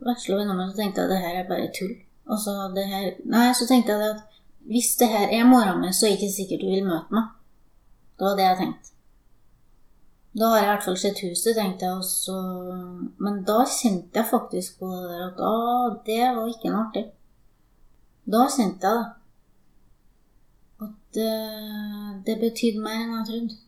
[0.05, 1.95] veksla vi nummer, så tenkte jeg at det her er bare tull.
[2.27, 5.93] Og så det her Nei, så tenkte jeg at hvis det her er mora mi,
[5.95, 7.33] så er det ikke sikkert du vil møte meg.
[8.19, 8.97] Det var det jeg tenkte.
[10.39, 12.01] Da har jeg i hvert fall sett huset, tenkte jeg.
[12.03, 12.35] Også.
[13.25, 15.53] Men da kjente jeg faktisk på det der at å,
[16.09, 17.05] det var ikke noe artig.
[18.35, 19.15] Da kjente jeg det.
[20.87, 21.31] At det,
[22.27, 23.61] det betydde mer enn jeg trodde.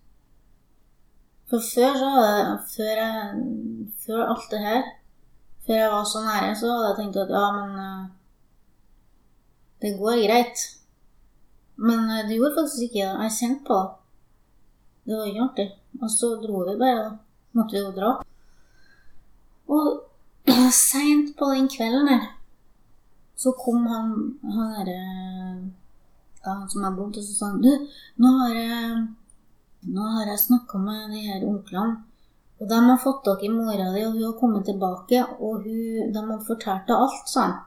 [1.48, 2.12] For før så
[2.74, 3.46] Før, jeg,
[4.04, 4.82] før alt det her,
[5.68, 8.06] før jeg var så nære, så hadde jeg tenkt at ja, men uh,
[9.82, 10.64] Det går greit.
[11.76, 13.28] Men uh, det gjorde faktisk ikke det.
[13.28, 13.90] Jeg kjente på det.
[15.04, 15.68] Det var ikke artig.
[16.02, 17.12] Og så dro vi bare, da.
[17.52, 18.10] Måtte vi jo dra.
[19.68, 19.86] Og
[20.88, 22.26] seint på den kvelden der
[23.38, 24.98] så kom han, han derre
[26.44, 27.70] ja, han som er bort, og så sa han Du,
[28.16, 28.96] nå har jeg,
[29.94, 32.07] nå jeg snakka med de her onklene.
[32.58, 36.12] Og de har fått tak i mora di, og hun har kommet tilbake, og hun,
[36.14, 37.58] de hadde fortalt deg alt, sa han.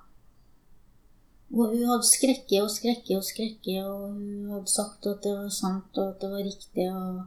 [1.52, 5.54] Og hun hadde skrekket og skrekket og skrekket, og hun hadde sagt at det var
[5.56, 7.24] sant, og at det var riktig, og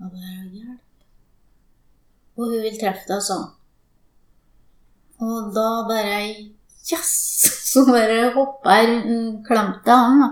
[0.00, 0.82] jeg bare hjelp.
[2.36, 3.54] Og hun vil treffe deg, sa han.
[5.26, 6.20] Og da bare
[6.86, 7.14] Yes!
[7.70, 9.00] Så bare hoppa jeg,
[9.46, 10.28] klemte han, da.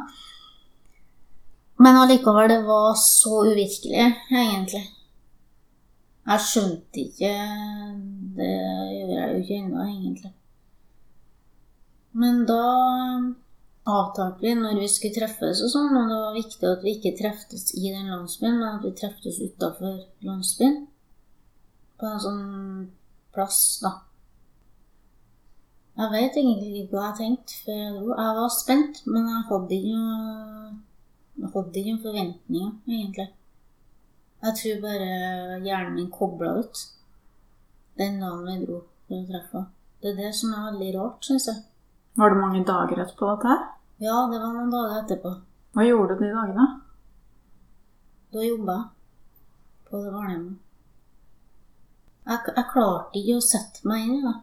[1.82, 4.84] Men allikevel, det var så uvirkelig, egentlig.
[6.24, 7.32] Jeg skjønte ikke
[8.38, 10.32] Det gjør jeg jo ikke ennå, egentlig.
[12.14, 12.62] Men da
[13.84, 17.18] avtalte vi når vi skulle treffes og sånn, og det var viktig at vi ikke
[17.18, 20.80] treftes i den landsbyen, men at vi treftes utafor landsbyen.
[22.00, 22.44] På en sånn
[23.34, 23.92] plass, da.
[25.94, 27.82] Jeg vet egentlig ikke hva jeg tenkte før
[28.16, 29.98] jeg var spent, men Jeg hadde ikke
[31.92, 33.28] noen forventninger, egentlig.
[34.44, 36.82] Jeg tror bare hjernen min kobla ut
[37.96, 39.70] den dagen vi dro for å treffe henne.
[40.02, 41.62] Det er det som er veldig rart, syns jeg.
[42.20, 43.62] Var det mange dager etterpå dette her?
[44.04, 45.30] Ja, det var noen dager etterpå.
[45.72, 46.66] Hva gjorde du de dagene?
[48.34, 50.60] Da jobba jeg på det barnehjemmet.
[52.24, 54.36] Jeg, jeg klarte ikke å sette meg inn i det.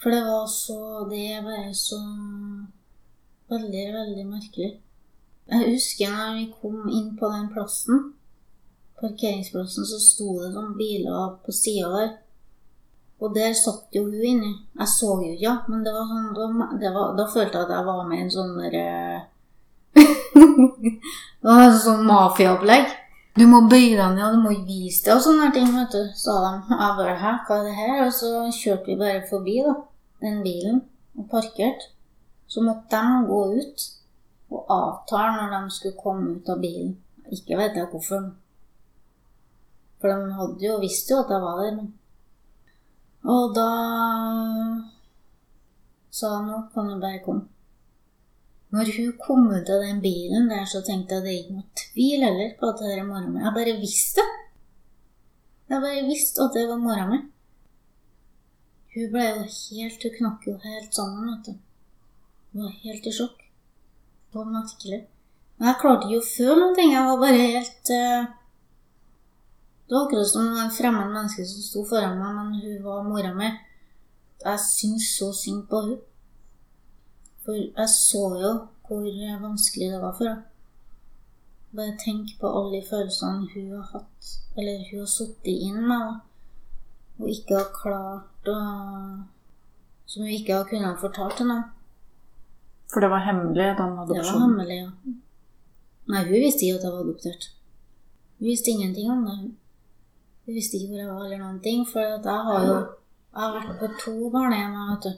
[0.00, 1.98] For det var så Det er bare så
[3.50, 4.70] Veldig, veldig merkelig.
[5.50, 8.12] Jeg husker når vi kom inn på den plassen,
[9.00, 12.12] parkeringsplassen, så sto det sånn biler på sida der.
[13.20, 14.54] Og der satt jo hun inni.
[14.78, 16.30] Jeg så jo ikke, men det var sånn,
[16.80, 18.86] da, var, da følte jeg at jeg var med i en sånn derre
[21.40, 22.96] Det var en sånn mafiaopplegg.
[23.36, 26.02] Du må bøye deg ned, og du må vise deg og sånne ting, vet du,
[26.18, 26.52] sa de.
[26.72, 27.94] Jeg bare hæ, hva er det her?
[28.06, 29.76] Og så kjørte vi bare forbi, da,
[30.24, 30.82] den bilen,
[31.16, 31.92] og parkerte.
[32.50, 33.84] Så måtte de gå ut
[34.50, 36.96] og avtale når de skulle komme ut av bilen.
[37.30, 38.32] Ikke vet jeg hvorfor.
[40.00, 41.76] For de hadde jo visst jo at jeg var der.
[41.76, 41.92] Men.
[43.28, 43.70] Og da
[46.10, 47.46] sa han nå kan du bare komme.
[48.70, 51.80] Når hun kom ut av den bilen der, så tenkte jeg det er ikke noe
[51.80, 53.42] tvil heller på at det er mora mi.
[53.42, 54.36] Jeg bare visste det.
[55.70, 57.18] Jeg bare visste at det var mora mi.
[58.94, 61.58] Hun ble jo helt Hun knakk jo helt sammen, vet du.
[62.52, 63.42] Hun var helt i sjokk.
[64.34, 65.00] Var merkelig.
[65.58, 66.94] Men jeg klarte ikke å føle ting.
[66.94, 68.39] Jeg var bare helt uh...
[69.90, 73.32] Det var akkurat som en fremmed menneske som sto foran meg, men hun var mora
[73.34, 73.48] mi.
[74.44, 75.96] Jeg syntes så synd på hun.
[77.42, 78.52] For jeg så jo
[78.86, 79.08] hvor
[79.42, 80.44] vanskelig det var for henne.
[81.74, 86.20] Bare tenk på alle de følelsene hun har hatt, eller hun har sittet inn med,
[87.18, 88.58] og ikke har klart å
[90.06, 91.66] Som hun ikke har kunnet fortalt til noen.
[92.90, 94.14] For det var hemmelig, den adopsjonen?
[94.14, 95.14] Det var hemmelig, ja.
[96.14, 97.50] Nei, hun visste ikke at jeg var adoptert.
[98.38, 99.36] Hun visste ingenting om det.
[100.50, 100.54] Hun.
[100.54, 102.78] Hun visste ikke hvor jeg var eller noen ting, for jeg har jo
[103.30, 105.12] jeg har vært på to barnehjem, vet du.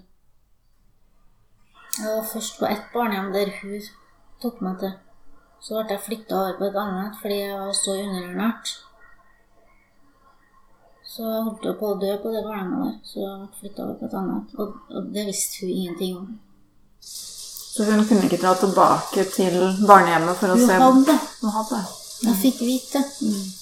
[1.98, 3.86] Jeg var først på ett barnehjem der hun
[4.42, 4.92] tok meg til.
[5.62, 8.72] Så ble jeg flytta over på et annet fordi jeg var så underernært.
[11.12, 13.86] Så jeg holdt jo på å dø på det barnehjemmet der, så jeg ble flytta
[13.86, 14.54] over på et annet.
[14.58, 16.28] Og, og det visste hun ingenting om.
[17.72, 21.18] Så hun kunne ikke dra tilbake til barnehjemmet for å Hun se hadde.
[21.40, 21.82] Hun hadde.
[22.28, 23.61] Jeg fikk vite det.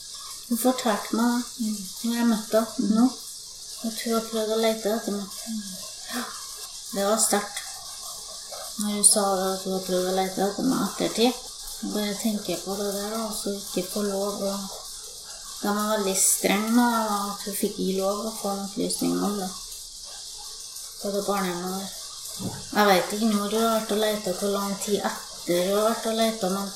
[0.50, 3.04] Hun fortalte meg det når jeg møtte henne nå.
[3.86, 5.36] At hun har prøvd å lete etter meg.
[6.10, 6.22] Ja,
[6.94, 7.60] Det var sterkt.
[8.80, 11.46] Når hun sa at hun har prøvd å lete etter meg ettertid.
[11.84, 14.52] Jeg Bare tenker på det der, og så ikke få lov å
[15.60, 19.38] De var veldig strenge med at hun fikk gi lov å få en opplysning om
[19.38, 19.50] det.
[21.00, 21.98] På det barnehjemmet der.
[22.74, 25.92] Jeg vet ikke når hun har vært og leita, hvor lang tid etter hun har
[25.92, 26.72] vært og leita, men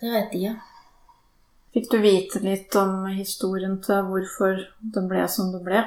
[0.00, 0.73] det vet jeg ikke.
[1.74, 4.60] Fikk du vite litt om historien til hvorfor
[4.94, 5.80] det ble som det ble?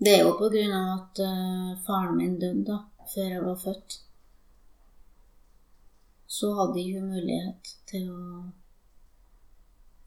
[0.00, 2.78] Det er jo på grunn av at uh, faren min døde da,
[3.12, 3.96] før jeg var født.
[6.36, 8.22] Så hadde hun mulighet til å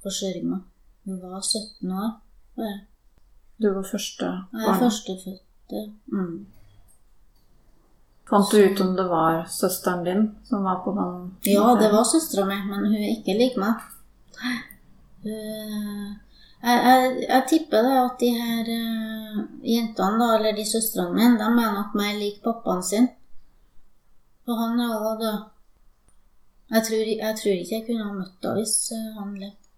[0.01, 0.65] forsørge meg.
[1.05, 2.09] Hun var 17 år.
[2.57, 2.79] bare.
[3.61, 4.61] Du var første barn?
[4.61, 5.83] Jeg er førstefødte.
[6.13, 6.35] Mm.
[8.29, 11.15] Fant du ut om det var søsteren din som var på den?
[11.49, 13.85] Ja, det var søstera mi, men hun er ikke lik meg.
[15.23, 16.15] Jeg,
[16.63, 21.47] jeg, jeg tipper da at de her uh, jentene, da, eller de søstrene mine, de
[21.47, 23.09] er nok mer lik pappaen sin.
[24.45, 25.39] For han er òg død.
[26.69, 29.69] Jeg tror, jeg tror ikke jeg kunne ha møtt henne hvis eh, han levde.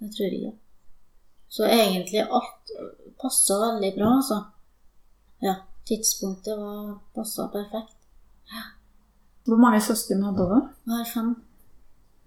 [0.00, 0.52] Jeg tror ikke.
[1.50, 2.74] Så egentlig alt
[3.18, 4.38] passa veldig bra, altså.
[5.42, 5.54] Ja,
[5.88, 7.96] tidspunktet var passa perfekt.
[8.52, 8.62] Ja.
[9.48, 10.68] Hvor mange søsken hadde du?
[10.86, 11.32] Jeg har fem.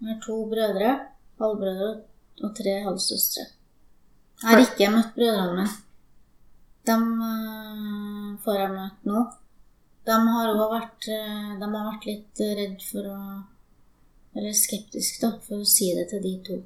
[0.00, 0.90] Jeg har to brødre,
[1.40, 1.94] halvbrødre
[2.42, 3.46] og tre halvsøstre.
[4.42, 5.70] Jeg har ikke møtt brødrene mine.
[6.84, 9.24] Dem eh, får jeg møte nå.
[10.04, 13.18] De har òg vært, eh, vært litt redd for å
[14.34, 16.56] Eller skeptisk, da, for å si det til de to.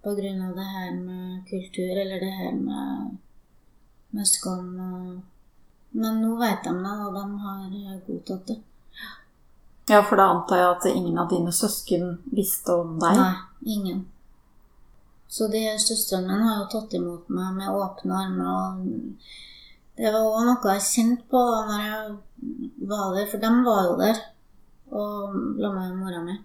[0.00, 3.18] På grunn av det her med kultur, eller det her med,
[4.16, 4.70] med skam
[5.92, 8.56] Men nå vet de det, og de har godtatt det.
[9.88, 13.20] Ja, for da antar jeg at ingen av dine søsken visste om deg?
[13.20, 13.34] Nei,
[13.76, 14.00] ingen.
[15.28, 18.46] Så de søstrene mine har jo tatt imot meg med åpne armer.
[18.46, 22.16] og Det var òg noe jeg kjente på da når jeg
[22.90, 24.24] var der, for de var jo der
[24.96, 26.36] og la meg med mora mi.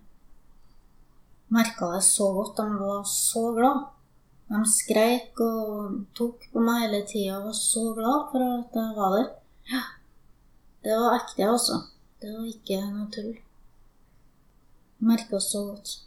[1.51, 2.57] Merka det så godt.
[2.57, 3.83] De var så glad.
[4.51, 8.95] De skreik og tok på meg hele tida og var så glad for at jeg
[8.97, 9.27] var der.
[9.71, 9.83] Ja.
[10.83, 11.77] Det var ekte, altså.
[12.21, 13.35] Det var ikke noe tull.
[15.01, 15.99] Merka så godt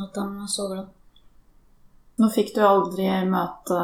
[0.00, 1.01] at de var så glad.
[2.20, 3.78] Nå fikk du aldri møte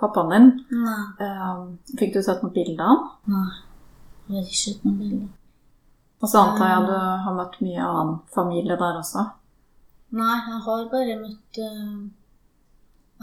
[0.00, 0.48] pappaen din.
[0.84, 1.02] Nei.
[1.24, 1.60] Eh,
[1.98, 3.06] Fikk du sett noe bilde av han?
[3.34, 3.52] Nei.
[4.28, 5.28] Jeg har ikke sett noen bilder.
[6.22, 6.92] Og så antar jeg du
[7.26, 9.24] har møtt mye annen familie der også.
[10.14, 11.94] Nei, jeg har bare møtt eh,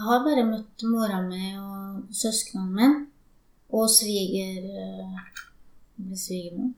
[0.00, 3.06] Jeg har bare møtt mora mi og søsknene mine.
[3.70, 4.64] Og sviger...
[4.66, 6.72] eh, svigermor?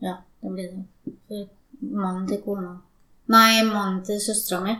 [0.00, 1.14] Ja, det blir det.
[1.28, 1.48] For
[1.80, 2.76] mannen til kona
[3.30, 4.74] Nei, mannen til søstera mi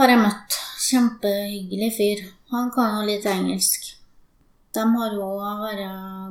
[0.00, 0.56] har jeg møtt.
[0.80, 2.22] Kjempehyggelig fyr.
[2.54, 3.90] Han kan jo litt engelsk.
[4.74, 5.84] De har jo vært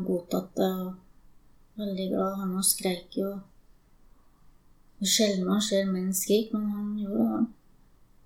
[0.08, 0.82] godtatt og
[1.80, 2.36] veldig glad.
[2.42, 3.32] Han og skreik jo.
[5.00, 7.46] Er Sjelden man ser menn skrike, men han gjorde det.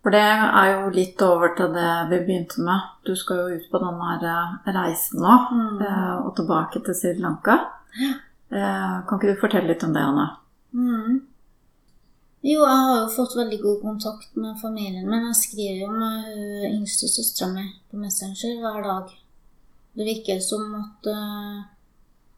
[0.04, 2.88] For det er jo litt over til det vi begynte med.
[3.08, 5.82] Du skal jo ut på denne eh, reisen nå, Mm.
[5.82, 7.60] eh, og tilbake til Sri Lanka.
[8.02, 8.14] Ja.
[9.08, 10.26] Kan ikke du fortelle litt om det, Anne?
[10.74, 11.22] Mm.
[12.44, 15.30] Jo, jeg har jo fått veldig god kontakt med familien min.
[15.30, 19.14] Jeg skriver jo med yngste søstera mi på Messenger hver dag.
[19.96, 21.62] Det virker som at uh,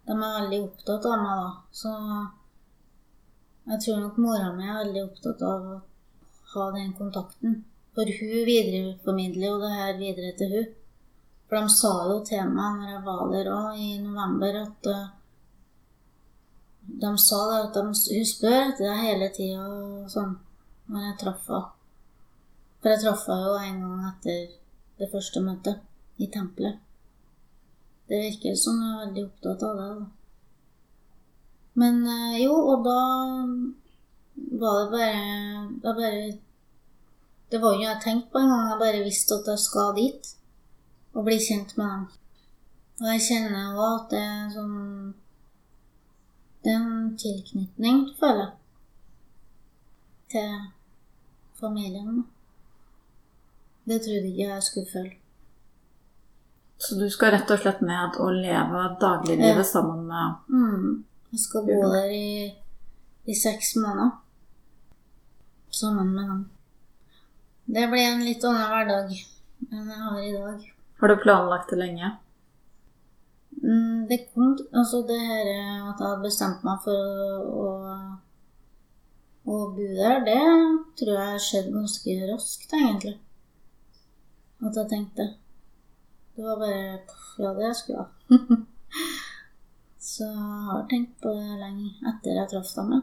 [0.05, 1.49] de er veldig opptatt av meg, da.
[1.73, 1.95] Så
[3.71, 5.81] jeg tror nok mora mi er veldig opptatt av å
[6.53, 7.63] ha den kontakten.
[7.97, 10.71] For hun videreformidler jo det her videre til hun.
[11.49, 15.09] For de sa jo til meg når jeg var der òg i november, at eh,
[16.87, 19.65] de sa det at de, hun spør etter deg hele tida
[20.11, 20.35] sånn,
[20.91, 21.71] når jeg traff henne.
[22.81, 24.43] For jeg traff henne jo en gang etter
[25.01, 25.81] det første møtet,
[26.21, 26.77] i tempelet.
[28.07, 29.87] Det virker som hun er veldig opptatt av det.
[29.99, 30.05] da.
[31.81, 32.99] Men eh, jo, og da
[34.61, 35.09] var det bare
[35.81, 36.37] Det, bare,
[37.51, 38.69] det var jo jeg tenkte på engang.
[38.69, 40.31] Jeg bare visste at jeg skal dit
[41.15, 42.07] og bli kjent med dem.
[43.01, 45.24] Og jeg kjenner òg at det er sånn det
[46.65, 48.53] en tilknytning, føler jeg,
[50.31, 50.55] til
[51.59, 52.25] familien.
[53.85, 55.11] Det trodde ikke jeg skulle føle.
[56.77, 59.63] Så du skal rett og slett ned og leve dagliglivet Ja.
[59.63, 61.05] sammen med Mm.
[61.31, 62.53] Jeg skal bo der i,
[63.25, 64.11] i seks måneder.
[65.71, 66.49] Sammen med dem.
[67.65, 69.09] Det blir en litt annen hverdag
[69.71, 70.73] enn jeg har i dag.
[70.99, 72.11] Har du planlagt det lenge?
[73.63, 77.29] Mm, det kom Altså det her at jeg hadde bestemt meg for å,
[77.63, 77.69] å,
[79.45, 80.41] å bo der, det
[80.99, 83.17] tror jeg skjedde ganske raskt, egentlig.
[84.65, 85.27] At jeg tenkte.
[86.35, 86.99] Det var bare
[87.39, 88.63] Ja, det skulle jeg.
[90.05, 92.93] Så jeg har tenkt på det lenge etter jeg traff dem.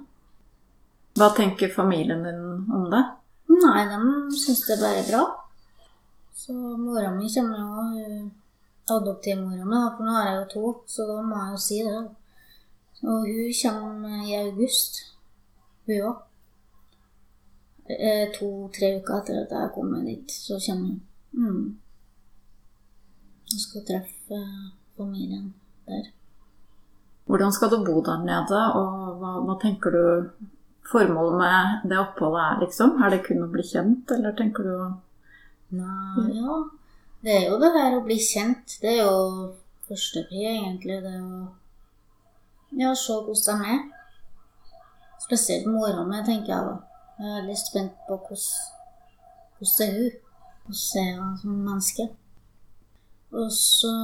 [1.18, 3.02] Hva tenker familien din om det?
[3.52, 5.22] Nei, de syns det er bare bra.
[6.42, 8.01] Så mora mi kommer jo
[8.90, 12.01] Adoptivmora mi, for nå har jeg jo to, så da må jeg jo si det.
[13.03, 14.99] Og hun kommer i august,
[15.87, 16.16] hun òg.
[18.39, 21.01] To-tre uker etter at jeg kom dit, så kommer hun.
[21.33, 21.78] Mm.
[23.53, 24.41] Jeg skal treffe
[24.97, 25.55] familien
[25.87, 26.11] der.
[27.26, 30.05] Hvordan skal du bo der nede, og hva, hva tenker du
[30.91, 32.99] formålet med det oppholdet er, liksom?
[33.03, 34.74] Er det kun å bli kjent, eller tenker du
[35.72, 36.57] Nei, ja.
[37.23, 38.79] Det er jo det her å bli kjent.
[38.83, 39.18] Det er jo
[39.87, 40.97] førstepri, egentlig.
[41.05, 43.85] Det å ja, se hvordan de er.
[45.23, 46.75] Spesielt mora mi, tenker jeg da.
[47.18, 48.49] Jeg er veldig spent på hvordan,
[49.61, 50.18] hvordan er hun.
[50.66, 52.09] Hvordan er hun som menneske.
[53.33, 53.95] Og så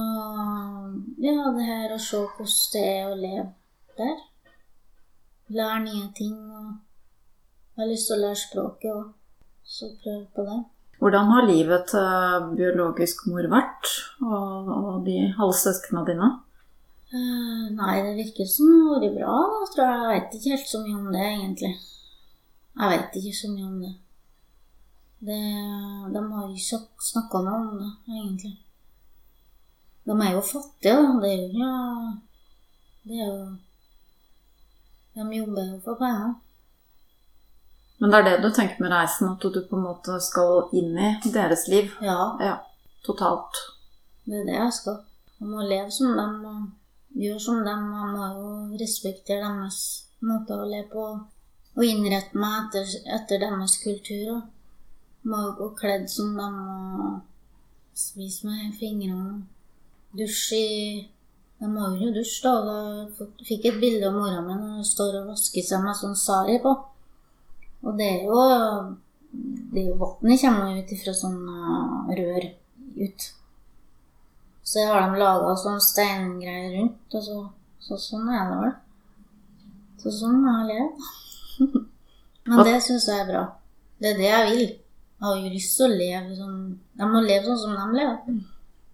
[1.21, 3.47] ja, det her å se hvordan det er å leve
[3.99, 4.25] der.
[5.59, 6.39] Lære nye ting.
[6.55, 6.71] og
[7.75, 9.15] Jeg har lyst til å lære språket òg,
[9.63, 10.59] så prøve på det.
[10.99, 16.27] Hvordan har livet til biologisk mor vært, og, og de halvsøsknene dine?
[17.09, 19.37] Eh, nei, det virker som det har vært bra.
[19.61, 20.09] Jeg tror jeg.
[20.09, 21.71] vet ikke helt så mye om det, egentlig.
[22.79, 23.93] Jeg vet ikke så mye om det.
[25.29, 25.39] det
[26.15, 28.53] de har ikke snakka noe om det, egentlig.
[30.03, 31.15] De er jo fattige, da.
[31.23, 32.11] Det er jo
[33.07, 33.39] Det er jo
[35.15, 36.35] De jobber jo for penger.
[37.99, 40.95] Men det er det du tenker med reisen, at du på en måte skal inn
[40.95, 41.91] i deres liv?
[42.01, 42.35] Ja.
[42.39, 42.55] Ja,
[43.05, 43.59] totalt.
[44.23, 45.01] Det er det jeg skal.
[45.39, 47.83] Man må leve som dem og gjøre som dem.
[47.91, 49.81] Man må jo respektere deres
[50.23, 51.05] måte å leve på.
[51.75, 54.37] Og innrette meg etter, etter deres kultur.
[54.37, 56.59] Og må jo gå kledd som dem
[57.03, 57.17] og
[57.99, 59.41] spise med fingrene.
[60.15, 60.83] Dusje i
[61.59, 62.53] De må jo dusje, da.
[62.63, 65.97] Da fikk jeg et bilde av mora mi når hun står og vasker seg med
[65.99, 66.71] sånn sari på.
[67.85, 68.39] Og det er jo
[69.71, 72.47] det er jo Vannet kommer ut ifra sånn uh, rør
[72.99, 73.27] ut.
[74.65, 77.37] Så har de laga sånn steingreier rundt, og så,
[77.81, 78.75] så sånn er det vel.
[80.01, 81.07] Så sånn har jeg levd.
[82.49, 83.45] Men det syns jeg er bra.
[84.01, 84.67] Det er det jeg vil.
[85.19, 86.59] Jeg har jo lyst til å leve sånn
[86.95, 88.37] Jeg må leve sånn som de lever.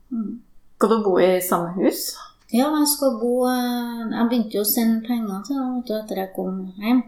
[0.09, 0.31] Mm.
[0.75, 2.07] Skal du bo i samme hus?
[2.49, 6.33] Ja, jeg skal bo uh, Jeg begynte jo å sende penger til dem etter jeg
[6.35, 7.03] kom hjem.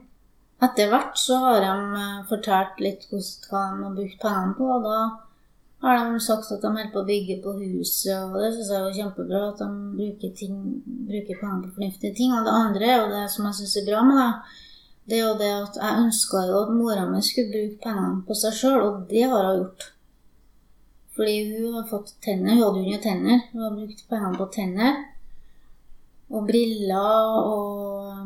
[0.65, 4.85] Etter hvert så har de uh, fortalt litt hvordan de har brukt pengene på, og
[4.87, 4.99] da
[5.85, 8.85] har de sagt at de holder på å bygge på huset, og det syns jeg
[8.85, 9.67] er kjempebra at de
[9.99, 10.55] bruker, ting,
[10.85, 12.33] bruker penger på fornuftige ting.
[12.33, 14.31] Og det andre er jo det som jeg syns er bra med det,
[15.07, 18.35] det er jo det at jeg ønska jo at mora mi skulle bruke pengene på
[18.41, 19.85] seg sjøl, og det har hun gjort.
[21.17, 22.57] Fordi hun har fått tenner.
[22.57, 23.45] Hun hadde jo ikke tenner.
[23.53, 24.99] Hun har brukt pengene på tenner.
[26.27, 28.25] Og briller og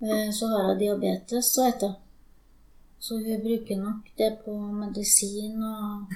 [0.00, 1.94] Så har hun diabetes, så vet hun.
[2.98, 6.12] Så hun bruker nok det på medisin og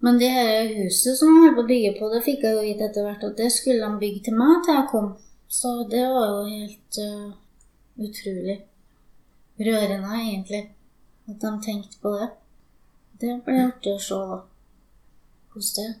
[0.00, 2.62] Men det her huset som hun holdt på å bygge på, det fikk jeg jo
[2.62, 5.08] vite etter hvert at det skulle de bygge til meg til jeg kom.
[5.48, 7.32] Så det var jo helt uh,
[8.06, 8.58] utrolig
[9.58, 10.62] rørende, egentlig,
[11.26, 12.28] at de tenkte på det.
[13.20, 14.38] Det ble artig å se, da.
[15.50, 15.96] Hvordan det er.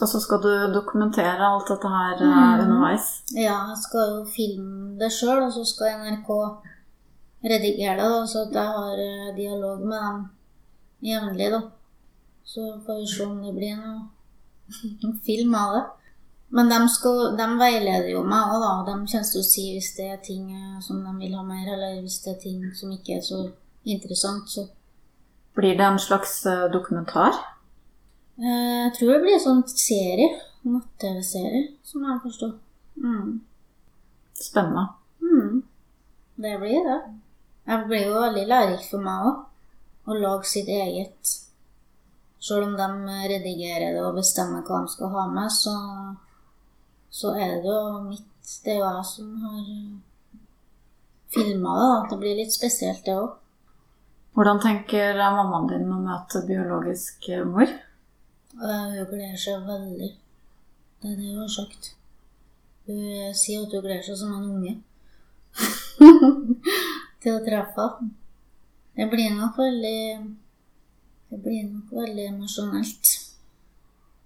[0.00, 2.60] Og så skal du dokumentere alt dette her Mm.
[2.64, 3.06] underveis.
[3.34, 6.28] Ja, jeg skal jo filme det sjøl, og så skal NRK
[7.44, 10.28] redigere det, da, så jeg har eh, dialog med dem
[11.02, 11.60] jevnlig, da.
[12.44, 15.84] Så får vi se om det blir noe film av det.
[16.50, 18.70] Men de, skal, de veileder jo meg òg, da.
[18.86, 21.66] De kommer til å si hvis det er ting eh, som de vil ha mer,
[21.74, 23.42] eller hvis det er ting som ikke er så
[23.84, 24.48] interessant.
[24.48, 24.68] Så
[25.58, 27.34] Blir det en slags dokumentar?
[28.38, 30.28] Eh, jeg tror det blir en sånn serie.
[30.68, 32.54] Natt-TV-serie, som jeg forstår.
[33.02, 33.40] Mm.
[34.34, 34.88] Spennende.
[35.22, 35.62] Mm.
[36.34, 36.98] Det blir det.
[37.68, 39.44] Det blir jo veldig lærerikt for meg òg.
[40.08, 41.34] Å lage sitt eget.
[42.40, 45.74] Selv om de redigerer det og bestemmer hva de skal ha med, så,
[47.10, 48.24] så er det jo mitt
[48.64, 49.64] Det er jo jeg som har
[51.34, 51.90] filma det.
[52.10, 53.34] Det blir litt spesielt, det òg.
[54.38, 57.68] Hvordan tenker mammaen din å møte biologisk mor?
[58.58, 60.10] Hun gleder seg veldig.
[61.02, 61.92] Det er det hun har sagt.
[62.88, 64.74] Hun eh, sier at hun gleder seg som en unge
[67.22, 68.14] til å treffe henne.
[68.98, 70.00] Det blir nok veldig
[71.30, 73.10] Det blir nok veldig emosjonelt.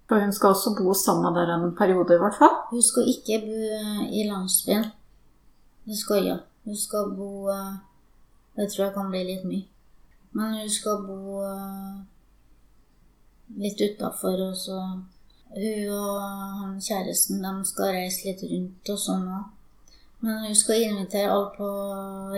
[0.07, 2.55] For hun skal også bo sammen med dere en periode, i hvert fall.
[2.71, 3.59] Hun skal ikke bo
[4.07, 4.87] i landsbyen.
[5.85, 6.41] Det skal hun.
[6.65, 7.75] Hun skal bo eh,
[8.55, 9.67] Det tror jeg kan bli litt mye.
[10.31, 12.01] Men hun skal bo eh,
[13.59, 14.79] litt utafor, og så
[15.53, 16.21] Hun og
[16.59, 19.43] han kjæresten de skal reise litt rundt og sånn òg.
[20.25, 21.67] Men hun skal invitere alle på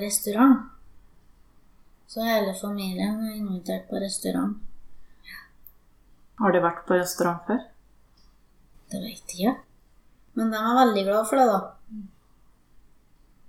[0.04, 0.66] restaurant.
[2.12, 4.58] Så hele familien er invitert på restaurant.
[6.42, 7.62] Har de vært på restaurant før?
[8.92, 9.54] Det vet jeg ikke.
[10.36, 11.60] Men de er veldig glad for det, da.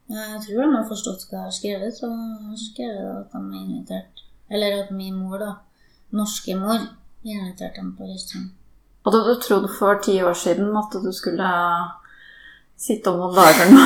[0.06, 3.40] Jeg tror de har forstått hva jeg har skrevet, så jeg har skrevet at de
[3.42, 4.22] er invitert.
[4.46, 5.50] Eller at min mor, da,
[6.14, 6.86] norske mor,
[9.06, 11.50] Hadde du trodd for ti år siden at du skulle
[12.76, 13.84] sitte om noen dager nå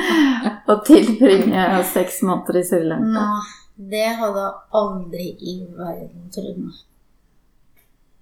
[0.70, 3.24] og tilbringe seks måneder i Sri Lanka?
[3.24, 6.82] Nei, det hadde jeg aldri i verden trodd.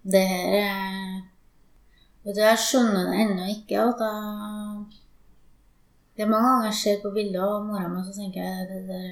[0.09, 1.19] Det her er
[2.29, 4.81] Vet du, jeg skjønner det ennå ikke at jeg
[6.17, 8.81] Det er mange ganger jeg ser på bilder av mora mi, så tenker jeg det,
[8.89, 9.05] det,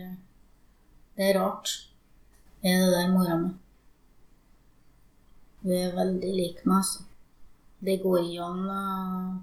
[1.16, 1.70] det er rart.
[2.60, 3.54] Er det der mora mi?
[5.66, 7.02] Hun er veldig lik meg, altså.
[7.86, 9.42] Det går ikke an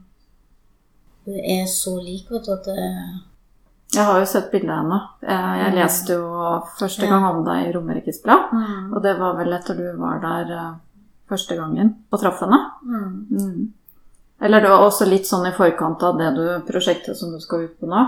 [1.26, 2.80] Hun er så lik, vet du, at det
[3.94, 5.00] Jeg har jo sett bildet av henne.
[5.22, 5.76] Eh, Jeg Mm.
[5.78, 8.50] leste jo første gang om deg i Romerikes Blad.
[8.52, 8.94] mm.
[8.96, 10.74] Og det var vel etter du var der eh,
[11.30, 12.60] første gangen og traff henne.
[12.84, 13.28] Mm.
[13.32, 13.74] Mm.
[14.42, 17.64] Eller det var også litt sånn i forkant av det du, prosjektet som du skal
[17.68, 18.02] ut på nå.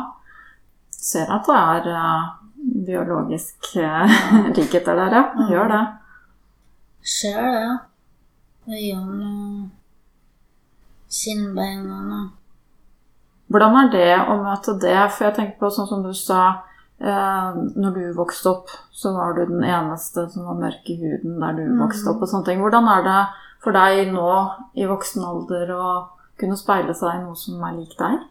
[0.92, 2.34] Ser at det er uh,
[2.86, 3.76] biologisk
[4.58, 5.24] likheter der, ja.
[5.50, 5.84] Gjør det.
[7.04, 7.80] Ser det.
[8.66, 9.70] Og
[11.16, 12.34] kinnbeina og
[13.46, 14.98] Hvordan er det å møte det?
[15.14, 16.42] For jeg tenker på sånn som du sa
[16.98, 21.38] eh, Når du vokste opp, så var du den eneste som var mørk i huden
[21.44, 22.24] der du vokste opp.
[22.26, 22.64] og sånne ting.
[22.64, 23.20] Hvordan er det
[23.62, 24.30] for deg nå
[24.78, 25.90] i voksen alder å
[26.40, 28.26] kunne speile seg i noe som er lik deg?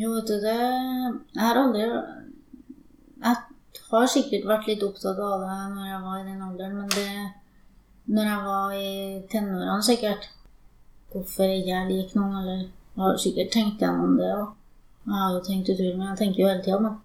[0.00, 1.88] Jo, vet du, det Jeg har aldri
[3.24, 3.36] Jeg
[3.90, 7.10] har sikkert vært litt opptatt av det når jeg var i den alderen, men det
[8.06, 8.92] Når jeg var i
[9.30, 10.30] tenårene, sikkert
[11.10, 14.48] Hvorfor ikke jeg lik noen, eller Jeg har sikkert tenkt gjennom det òg.
[15.06, 16.10] Jeg har jo tenkt utrolig mye.
[16.10, 16.98] Jeg tenker jo hele tida, men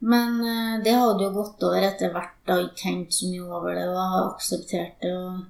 [0.00, 2.36] Men eh, det hadde jo gått over etter hvert.
[2.48, 5.42] Jeg tenkt så mye over det og jeg har akseptert det og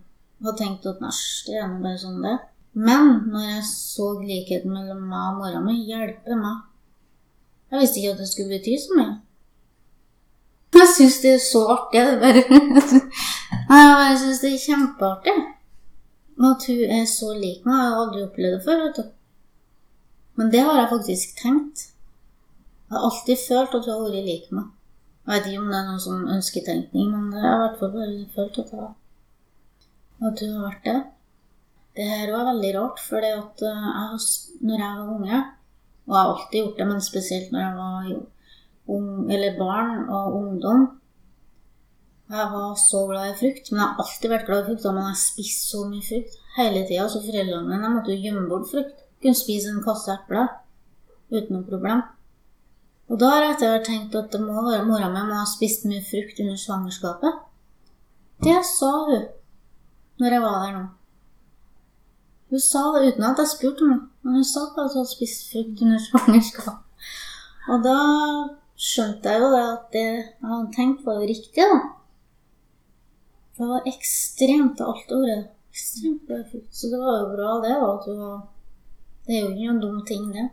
[0.44, 2.40] har tenkt at næsj, det er nå bare sånn det er.
[2.72, 6.66] Men når jeg så likheten mellom meg og mora mi, hjelpe meg
[7.70, 9.12] Jeg visste ikke at det skulle bety så mye.
[10.74, 12.02] Jeg syns det er så artig.
[12.06, 12.42] Det bare
[13.70, 15.36] Jeg syns det er kjempeartig.
[16.40, 17.76] At hun er så lik meg.
[17.78, 18.82] Jeg har aldri opplevd det før.
[18.84, 19.04] vet du.
[20.34, 21.84] Men det har jeg faktisk tenkt.
[22.88, 24.66] Jeg har alltid følt at hun har vært lik meg.
[25.26, 27.92] Jeg vet ikke om det er noe sånn ønsketenkning, men jeg har i hvert fall
[27.94, 28.88] bare følt at, jeg,
[30.26, 30.98] at hun har vært det.
[31.94, 33.38] Det her var veldig rart, for jeg
[34.66, 35.42] når jeg var unge,
[36.06, 38.10] og jeg har alltid gjort det, men spesielt når jeg var
[38.96, 40.88] ung, eller barn og ungdom
[42.30, 44.84] Jeg var så glad i frukt, men jeg har alltid vært glad i frukt.
[44.86, 48.46] Men jeg har spist så mye frukt hele tida, så foreldrene mine måtte jo gjemme
[48.50, 49.02] bort frukt.
[49.20, 50.46] Kunne spise en kasse epler
[51.32, 52.04] uten noe problem.
[53.10, 55.48] Og da har jeg etter hvert tenkt at det må være mora mi må ha
[55.50, 57.42] spist mye frukt under svangerskapet.
[58.46, 59.26] Det sa hun
[60.22, 60.86] når jeg var der nå.
[62.50, 65.50] Hun sa det uten at jeg spurte henne, men hun sa at hun hadde spist
[65.50, 67.08] frukt under svangerskapet.
[67.70, 67.96] Og da
[68.80, 71.80] skjønte jeg jo det at det jeg hadde tenkt, var riktig, da.
[73.56, 75.50] For det var ekstremt alt året.
[75.70, 76.40] Ekstremt bra.
[76.70, 77.74] Så det var jo bra, det.
[77.80, 78.00] var
[79.26, 80.48] Det er jo ikke noen dum ting, det.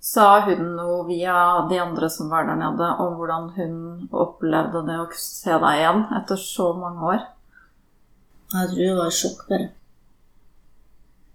[0.00, 1.34] Sa hun noe via
[1.68, 3.74] de andre som var der nede, om hvordan hun
[4.10, 7.26] opplevde det å se deg igjen etter så mange år?
[8.54, 9.68] Jeg tror hun var sjokk, bare.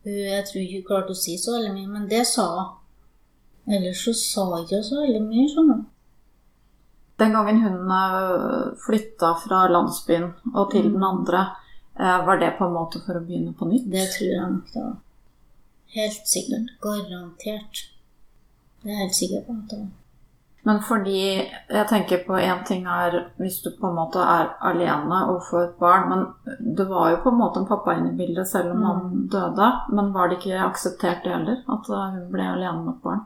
[0.06, 2.74] Jeg tror ikke hun klarte å si så veldig mye, men det sa hun.
[3.78, 5.86] Ellers så sa hun ikke så veldig mye, du.
[7.20, 7.92] Den gangen hun
[8.86, 11.46] flytta fra landsbyen og til den andre,
[12.00, 13.90] eh, var det på en måte for å begynne på nytt?
[13.92, 14.96] Det tror jeg nok det var.
[15.96, 16.74] Helt sikkert.
[16.84, 17.86] Garantert.
[18.84, 19.94] Det er jeg helt sikker på at det var.
[20.66, 21.20] Men fordi
[21.70, 25.62] jeg tenker på én ting er hvis du på en måte er alene og får
[25.64, 26.24] et barn Men
[26.78, 29.68] det var jo på en måte en pappa inne i bildet selv om han døde.
[29.94, 31.62] Men var det ikke akseptert det heller?
[31.70, 33.22] At hun ble alene med et barn?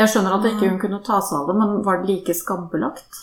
[0.00, 3.20] Jeg skjønner at ikke hun kunne ta seg av det, men var det like skambelagt?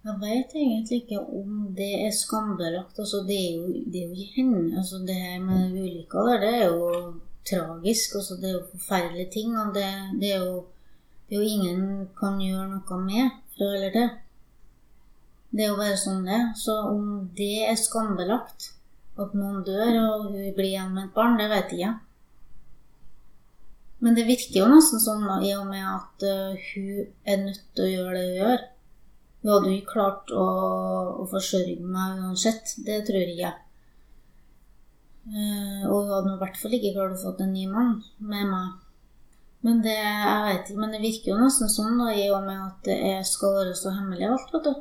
[0.00, 2.98] Jeg vet egentlig ikke om det er skambelagt.
[2.98, 4.78] Altså, det er jo, det er jo henne.
[4.78, 6.86] Altså, det her med ulykka der, det er jo
[7.50, 8.14] tragisk.
[8.14, 9.58] Altså, det er jo forferdelige ting.
[9.58, 9.84] Og det,
[10.20, 10.64] det, er jo,
[11.28, 13.30] det er jo ingen kan gjøre noe med
[13.60, 14.10] eller til.
[15.50, 16.40] Det er jo bare sånn det.
[16.56, 18.70] Så om det er skambelagt,
[19.20, 22.09] at noen dør og hun blir igjen med et barn, det vet jeg ikke.
[24.00, 27.64] Men det virker jo nesten sånn da, i og med at uh, hun er nødt
[27.76, 28.62] til å gjøre det hun gjør.
[29.40, 30.46] Hun hadde jo ikke klart å,
[31.20, 32.76] å forsørge meg uansett.
[32.86, 33.54] Det tror jeg ikke.
[35.30, 38.48] Uh, og hun hadde i hvert fall ikke klart å få en ny mann med
[38.48, 38.70] meg.
[39.60, 42.62] Men det, jeg vet ikke, men det virker jo nesten sånn da, i og med
[42.64, 44.54] at det skal være så hemmelig alt.
[44.54, 44.78] vet du.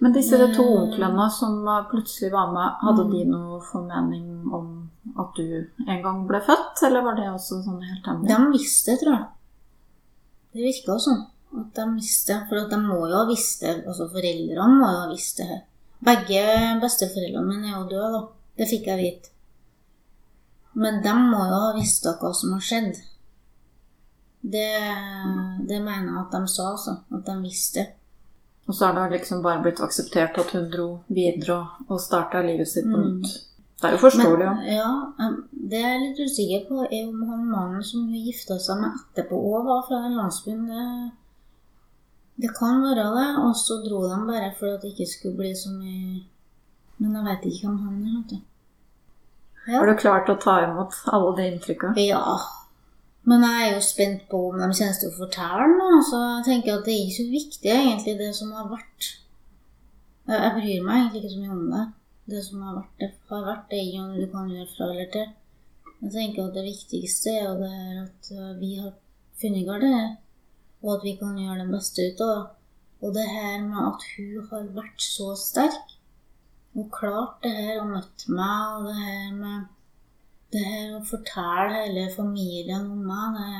[0.00, 4.70] Men disse to onklene som plutselig var med, hadde de noe formening om
[5.18, 8.30] at du en gang ble født, eller var det også sånn helt hemmelig?
[8.30, 9.26] De visste, tror jeg.
[10.52, 11.20] Det virka sånn.
[11.60, 12.36] At de visste.
[12.48, 13.74] For de må jo ha visst det.
[13.84, 15.60] Altså foreldrene må jo ha visst det.
[16.06, 16.42] Begge
[16.82, 18.22] besteforeldrene mine er jo døde, da.
[18.60, 19.32] Det fikk jeg vite.
[20.80, 23.00] Men de må jo ha visst hva som har skjedd.
[24.40, 24.68] Det,
[25.68, 27.00] det mener jeg at de sa, altså.
[27.12, 27.86] At de visste.
[28.70, 31.58] Og så har det liksom bare blitt akseptert at hun dro videre
[31.88, 33.32] og, starta livet sitt på nytt.
[33.80, 34.88] Det er jo forståelig, Men, ja.
[35.70, 38.98] Det jeg er litt usikker på, er om han mannen som hun gifta seg med
[38.98, 40.66] etterpå òg var fra den landsbyen.
[40.68, 40.84] Det,
[42.44, 43.30] det kan være det.
[43.40, 46.20] Og så dro de bare for at det ikke skulle bli så mye
[47.00, 48.16] Men jeg vet ikke hvem han er.
[48.18, 48.38] vet du.
[49.66, 49.78] Ja.
[49.78, 52.04] Har du klart å ta imot alle de inntrykkene?
[52.04, 52.36] Ja.
[53.28, 56.02] Men jeg er jo spent på om de kommer til å fortelle noe.
[56.04, 59.08] Så jeg tenker at det er ikke så viktig, egentlig, det som har vært.
[60.28, 61.86] Jeg bryr meg egentlig ikke så mye om det.
[62.30, 63.68] Det som har vært, det har vært.
[63.70, 65.30] Det er ikke du kan gjøre fra eller til.
[66.00, 67.72] Jeg tenker at det viktigste er det
[68.04, 68.92] at eh, vi har
[69.40, 70.04] funnet Gardere,
[70.82, 72.46] og at vi kan gjøre det beste ut av det.
[73.00, 75.96] Og det her med at hun har vært så sterk,
[76.76, 79.68] og klart det her og møtt meg, og det her med
[80.50, 83.50] det her å fortelle hele familien om meg det,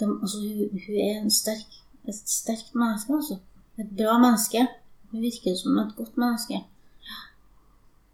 [0.00, 1.76] det, altså, hun, hun er en sterk,
[2.10, 3.38] et sterkt menneske, altså.
[3.78, 4.66] Et bra menneske.
[5.14, 6.56] Hun virker som et godt menneske.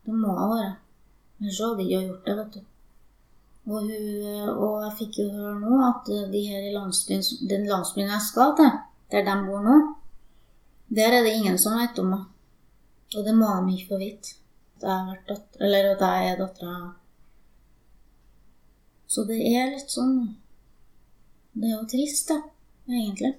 [0.04, 0.74] Det må hun være.
[1.56, 2.60] så hadde jeg ikke gjort det, vet du.
[3.70, 8.12] Og, hun, og jeg fikk jo høre nå at de her i landsbyen, den landsbyen
[8.12, 8.76] jeg skal til,
[9.12, 9.78] der de bor nå,
[10.92, 12.28] der er det ingen som vet om henne.
[13.16, 14.36] Og det må de ikke få vite.
[14.84, 16.92] Eller at jeg er dattera
[19.08, 20.14] Så det er litt sånn
[21.52, 22.42] Det er jo trist, da,
[22.88, 23.34] egentlig.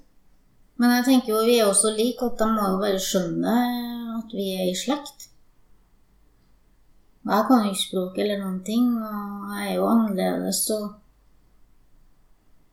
[0.80, 3.58] Men jeg tenker jo vi er jo så like at de må jo bare skjønne
[4.18, 5.28] at vi er i slekt.
[7.22, 10.88] Jeg kan jo ikke språk eller noen ting, og jeg er jo annerledes og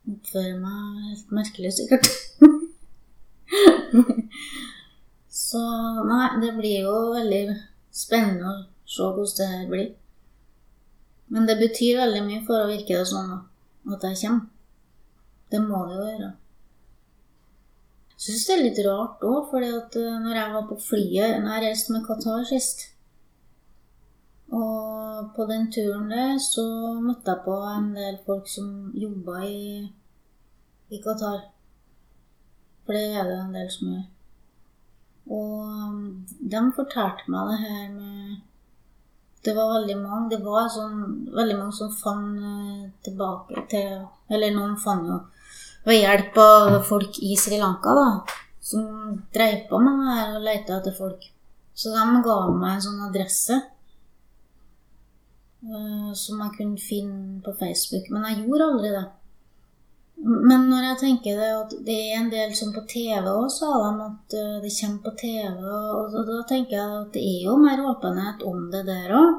[0.08, 2.08] oppfører meg helt merkelig, sikkert.
[5.48, 5.60] Så
[6.08, 7.42] nei, det blir jo veldig
[7.94, 8.56] spennende å
[8.88, 9.88] se hvordan det her blir.
[11.28, 14.48] Men det betyr veldig mye for å virke det sånn at jeg kommer.
[15.52, 16.30] Det må det jo gjøre.
[18.28, 21.54] Jeg syns det er litt rart òg, at eh, når jeg var på flyet Når
[21.54, 22.82] jeg reiste med Qatar sist
[24.52, 26.64] Og på den turen der så
[27.00, 29.80] møtte jeg på en del folk som jobba i,
[30.92, 31.40] i Qatar.
[32.84, 34.04] For det er det en del som gjør.
[35.38, 36.04] Og um,
[36.52, 38.36] de fortalte meg det her med
[39.44, 41.02] Det var veldig mange det var sånn,
[41.32, 43.98] veldig mange som fant eh, tilbake til
[44.28, 45.18] Eller noen fant jo
[45.88, 48.06] ved hjelp av folk i Sri Lanka, da,
[48.60, 48.84] som
[49.34, 51.22] dreiv på med det og leita etter folk.
[51.78, 53.56] Så de ga meg en sånn adresse
[55.64, 58.10] uh, som jeg kunne finne på Facebook.
[58.12, 59.06] Men jeg gjorde aldri det.
[60.18, 63.68] Men når jeg tenker det at det er en del som på TV òg, sa
[63.70, 67.54] de at eh, det kommer på TV, og da tenker jeg at det er jo
[67.62, 69.36] mer åpenhet om det der òg.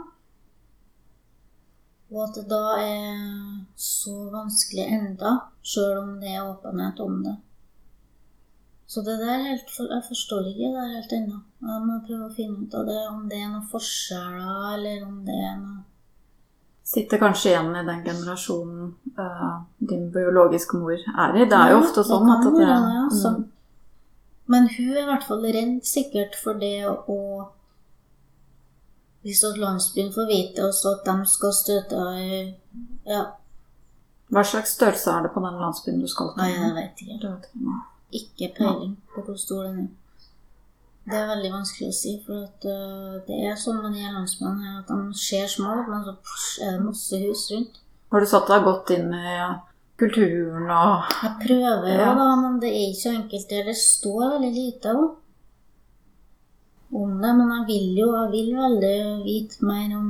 [2.14, 3.20] Og at det da er
[3.76, 5.34] så vanskelig enda,
[5.70, 7.36] sjøl om det er åpenhet om det.
[8.90, 11.40] Så det der helt, Jeg forstår ikke det helt ennå.
[11.62, 15.22] Jeg må prøve å finne ut av det, om det er noen forskjeller, eller om
[15.28, 15.86] det er noe
[16.90, 18.88] Sitter kanskje igjen i den generasjonen
[19.20, 19.60] uh,
[19.92, 21.44] din biologiske mor er i.
[21.46, 23.34] Det er jo ofte sånn at det, det ja, så.
[23.36, 23.44] Mm.
[24.50, 27.20] Men hun er i hvert fall redd sikkert for det å
[29.22, 32.00] hvis at landsbyen får vite også at de skal støte
[33.06, 33.24] Ja.
[34.30, 36.44] Hva slags størrelse er det på den landsbyen du skal til?
[36.44, 37.78] Nei, jeg vet ikke.
[38.20, 39.96] Ikke peiling på hvor stor den er.
[41.10, 44.66] Det er veldig vanskelig å si, for at, uh, det er sånn med de landsbyene
[44.68, 46.14] her at de ser små men så
[46.62, 47.80] er det masse hus rundt.
[48.14, 49.48] Har du satt deg godt inn i ja,
[49.98, 52.12] kulturen og Jeg prøver jo, ja.
[52.20, 53.56] da, men det er ikke så enkelt.
[53.70, 54.94] Det står veldig lite.
[54.94, 55.08] da
[56.92, 60.10] om det, men jeg vil jo jeg vil veldig vite mer om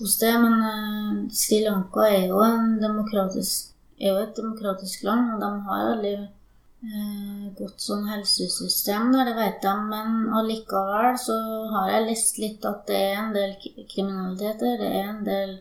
[0.00, 0.32] hos det.
[0.42, 6.16] Men uh, Sri Lanka er jo, er jo, et demokratisk land, og de har veldig
[6.24, 9.76] uh, godt sånn helsesystem der, det vet de.
[9.92, 11.38] Men allikevel så
[11.76, 14.78] har jeg lest litt at det er en del kriminaliteter.
[14.82, 15.58] Det er en del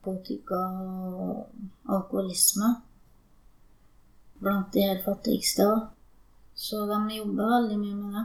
[0.00, 1.48] narkotika og
[1.88, 2.74] alkoholisme
[4.40, 5.66] blant de her fattigste.
[6.54, 8.24] Så de jobber veldig mye med det.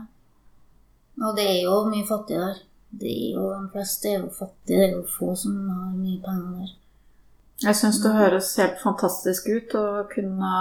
[1.24, 2.58] Og det er jo mye fattige der.
[3.02, 4.66] Er jo, de fleste er jo fattige.
[4.66, 6.74] Det er jo få som har mye penger der.
[7.64, 10.52] Jeg syns det høres helt fantastisk ut å kunne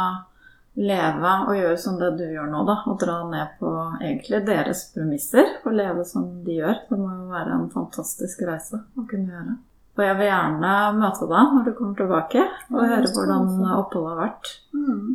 [0.76, 2.78] leve og gjøre som det du gjør nå, da.
[2.92, 6.82] Og dra ned på egentlig deres premisser og leve som de gjør.
[6.90, 9.58] Det må jo være en fantastisk reise å kunne gjøre.
[9.96, 14.10] Og jeg vil gjerne møte deg når du kommer tilbake, og ja, høre hvordan oppholdet
[14.12, 14.50] har vært.
[14.76, 15.14] Mm.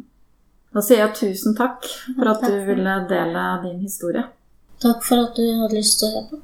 [0.71, 4.25] Da sier jeg tusen takk for at du ville dele din historie.
[4.81, 6.41] Takk for at du hadde lyst til å høre på.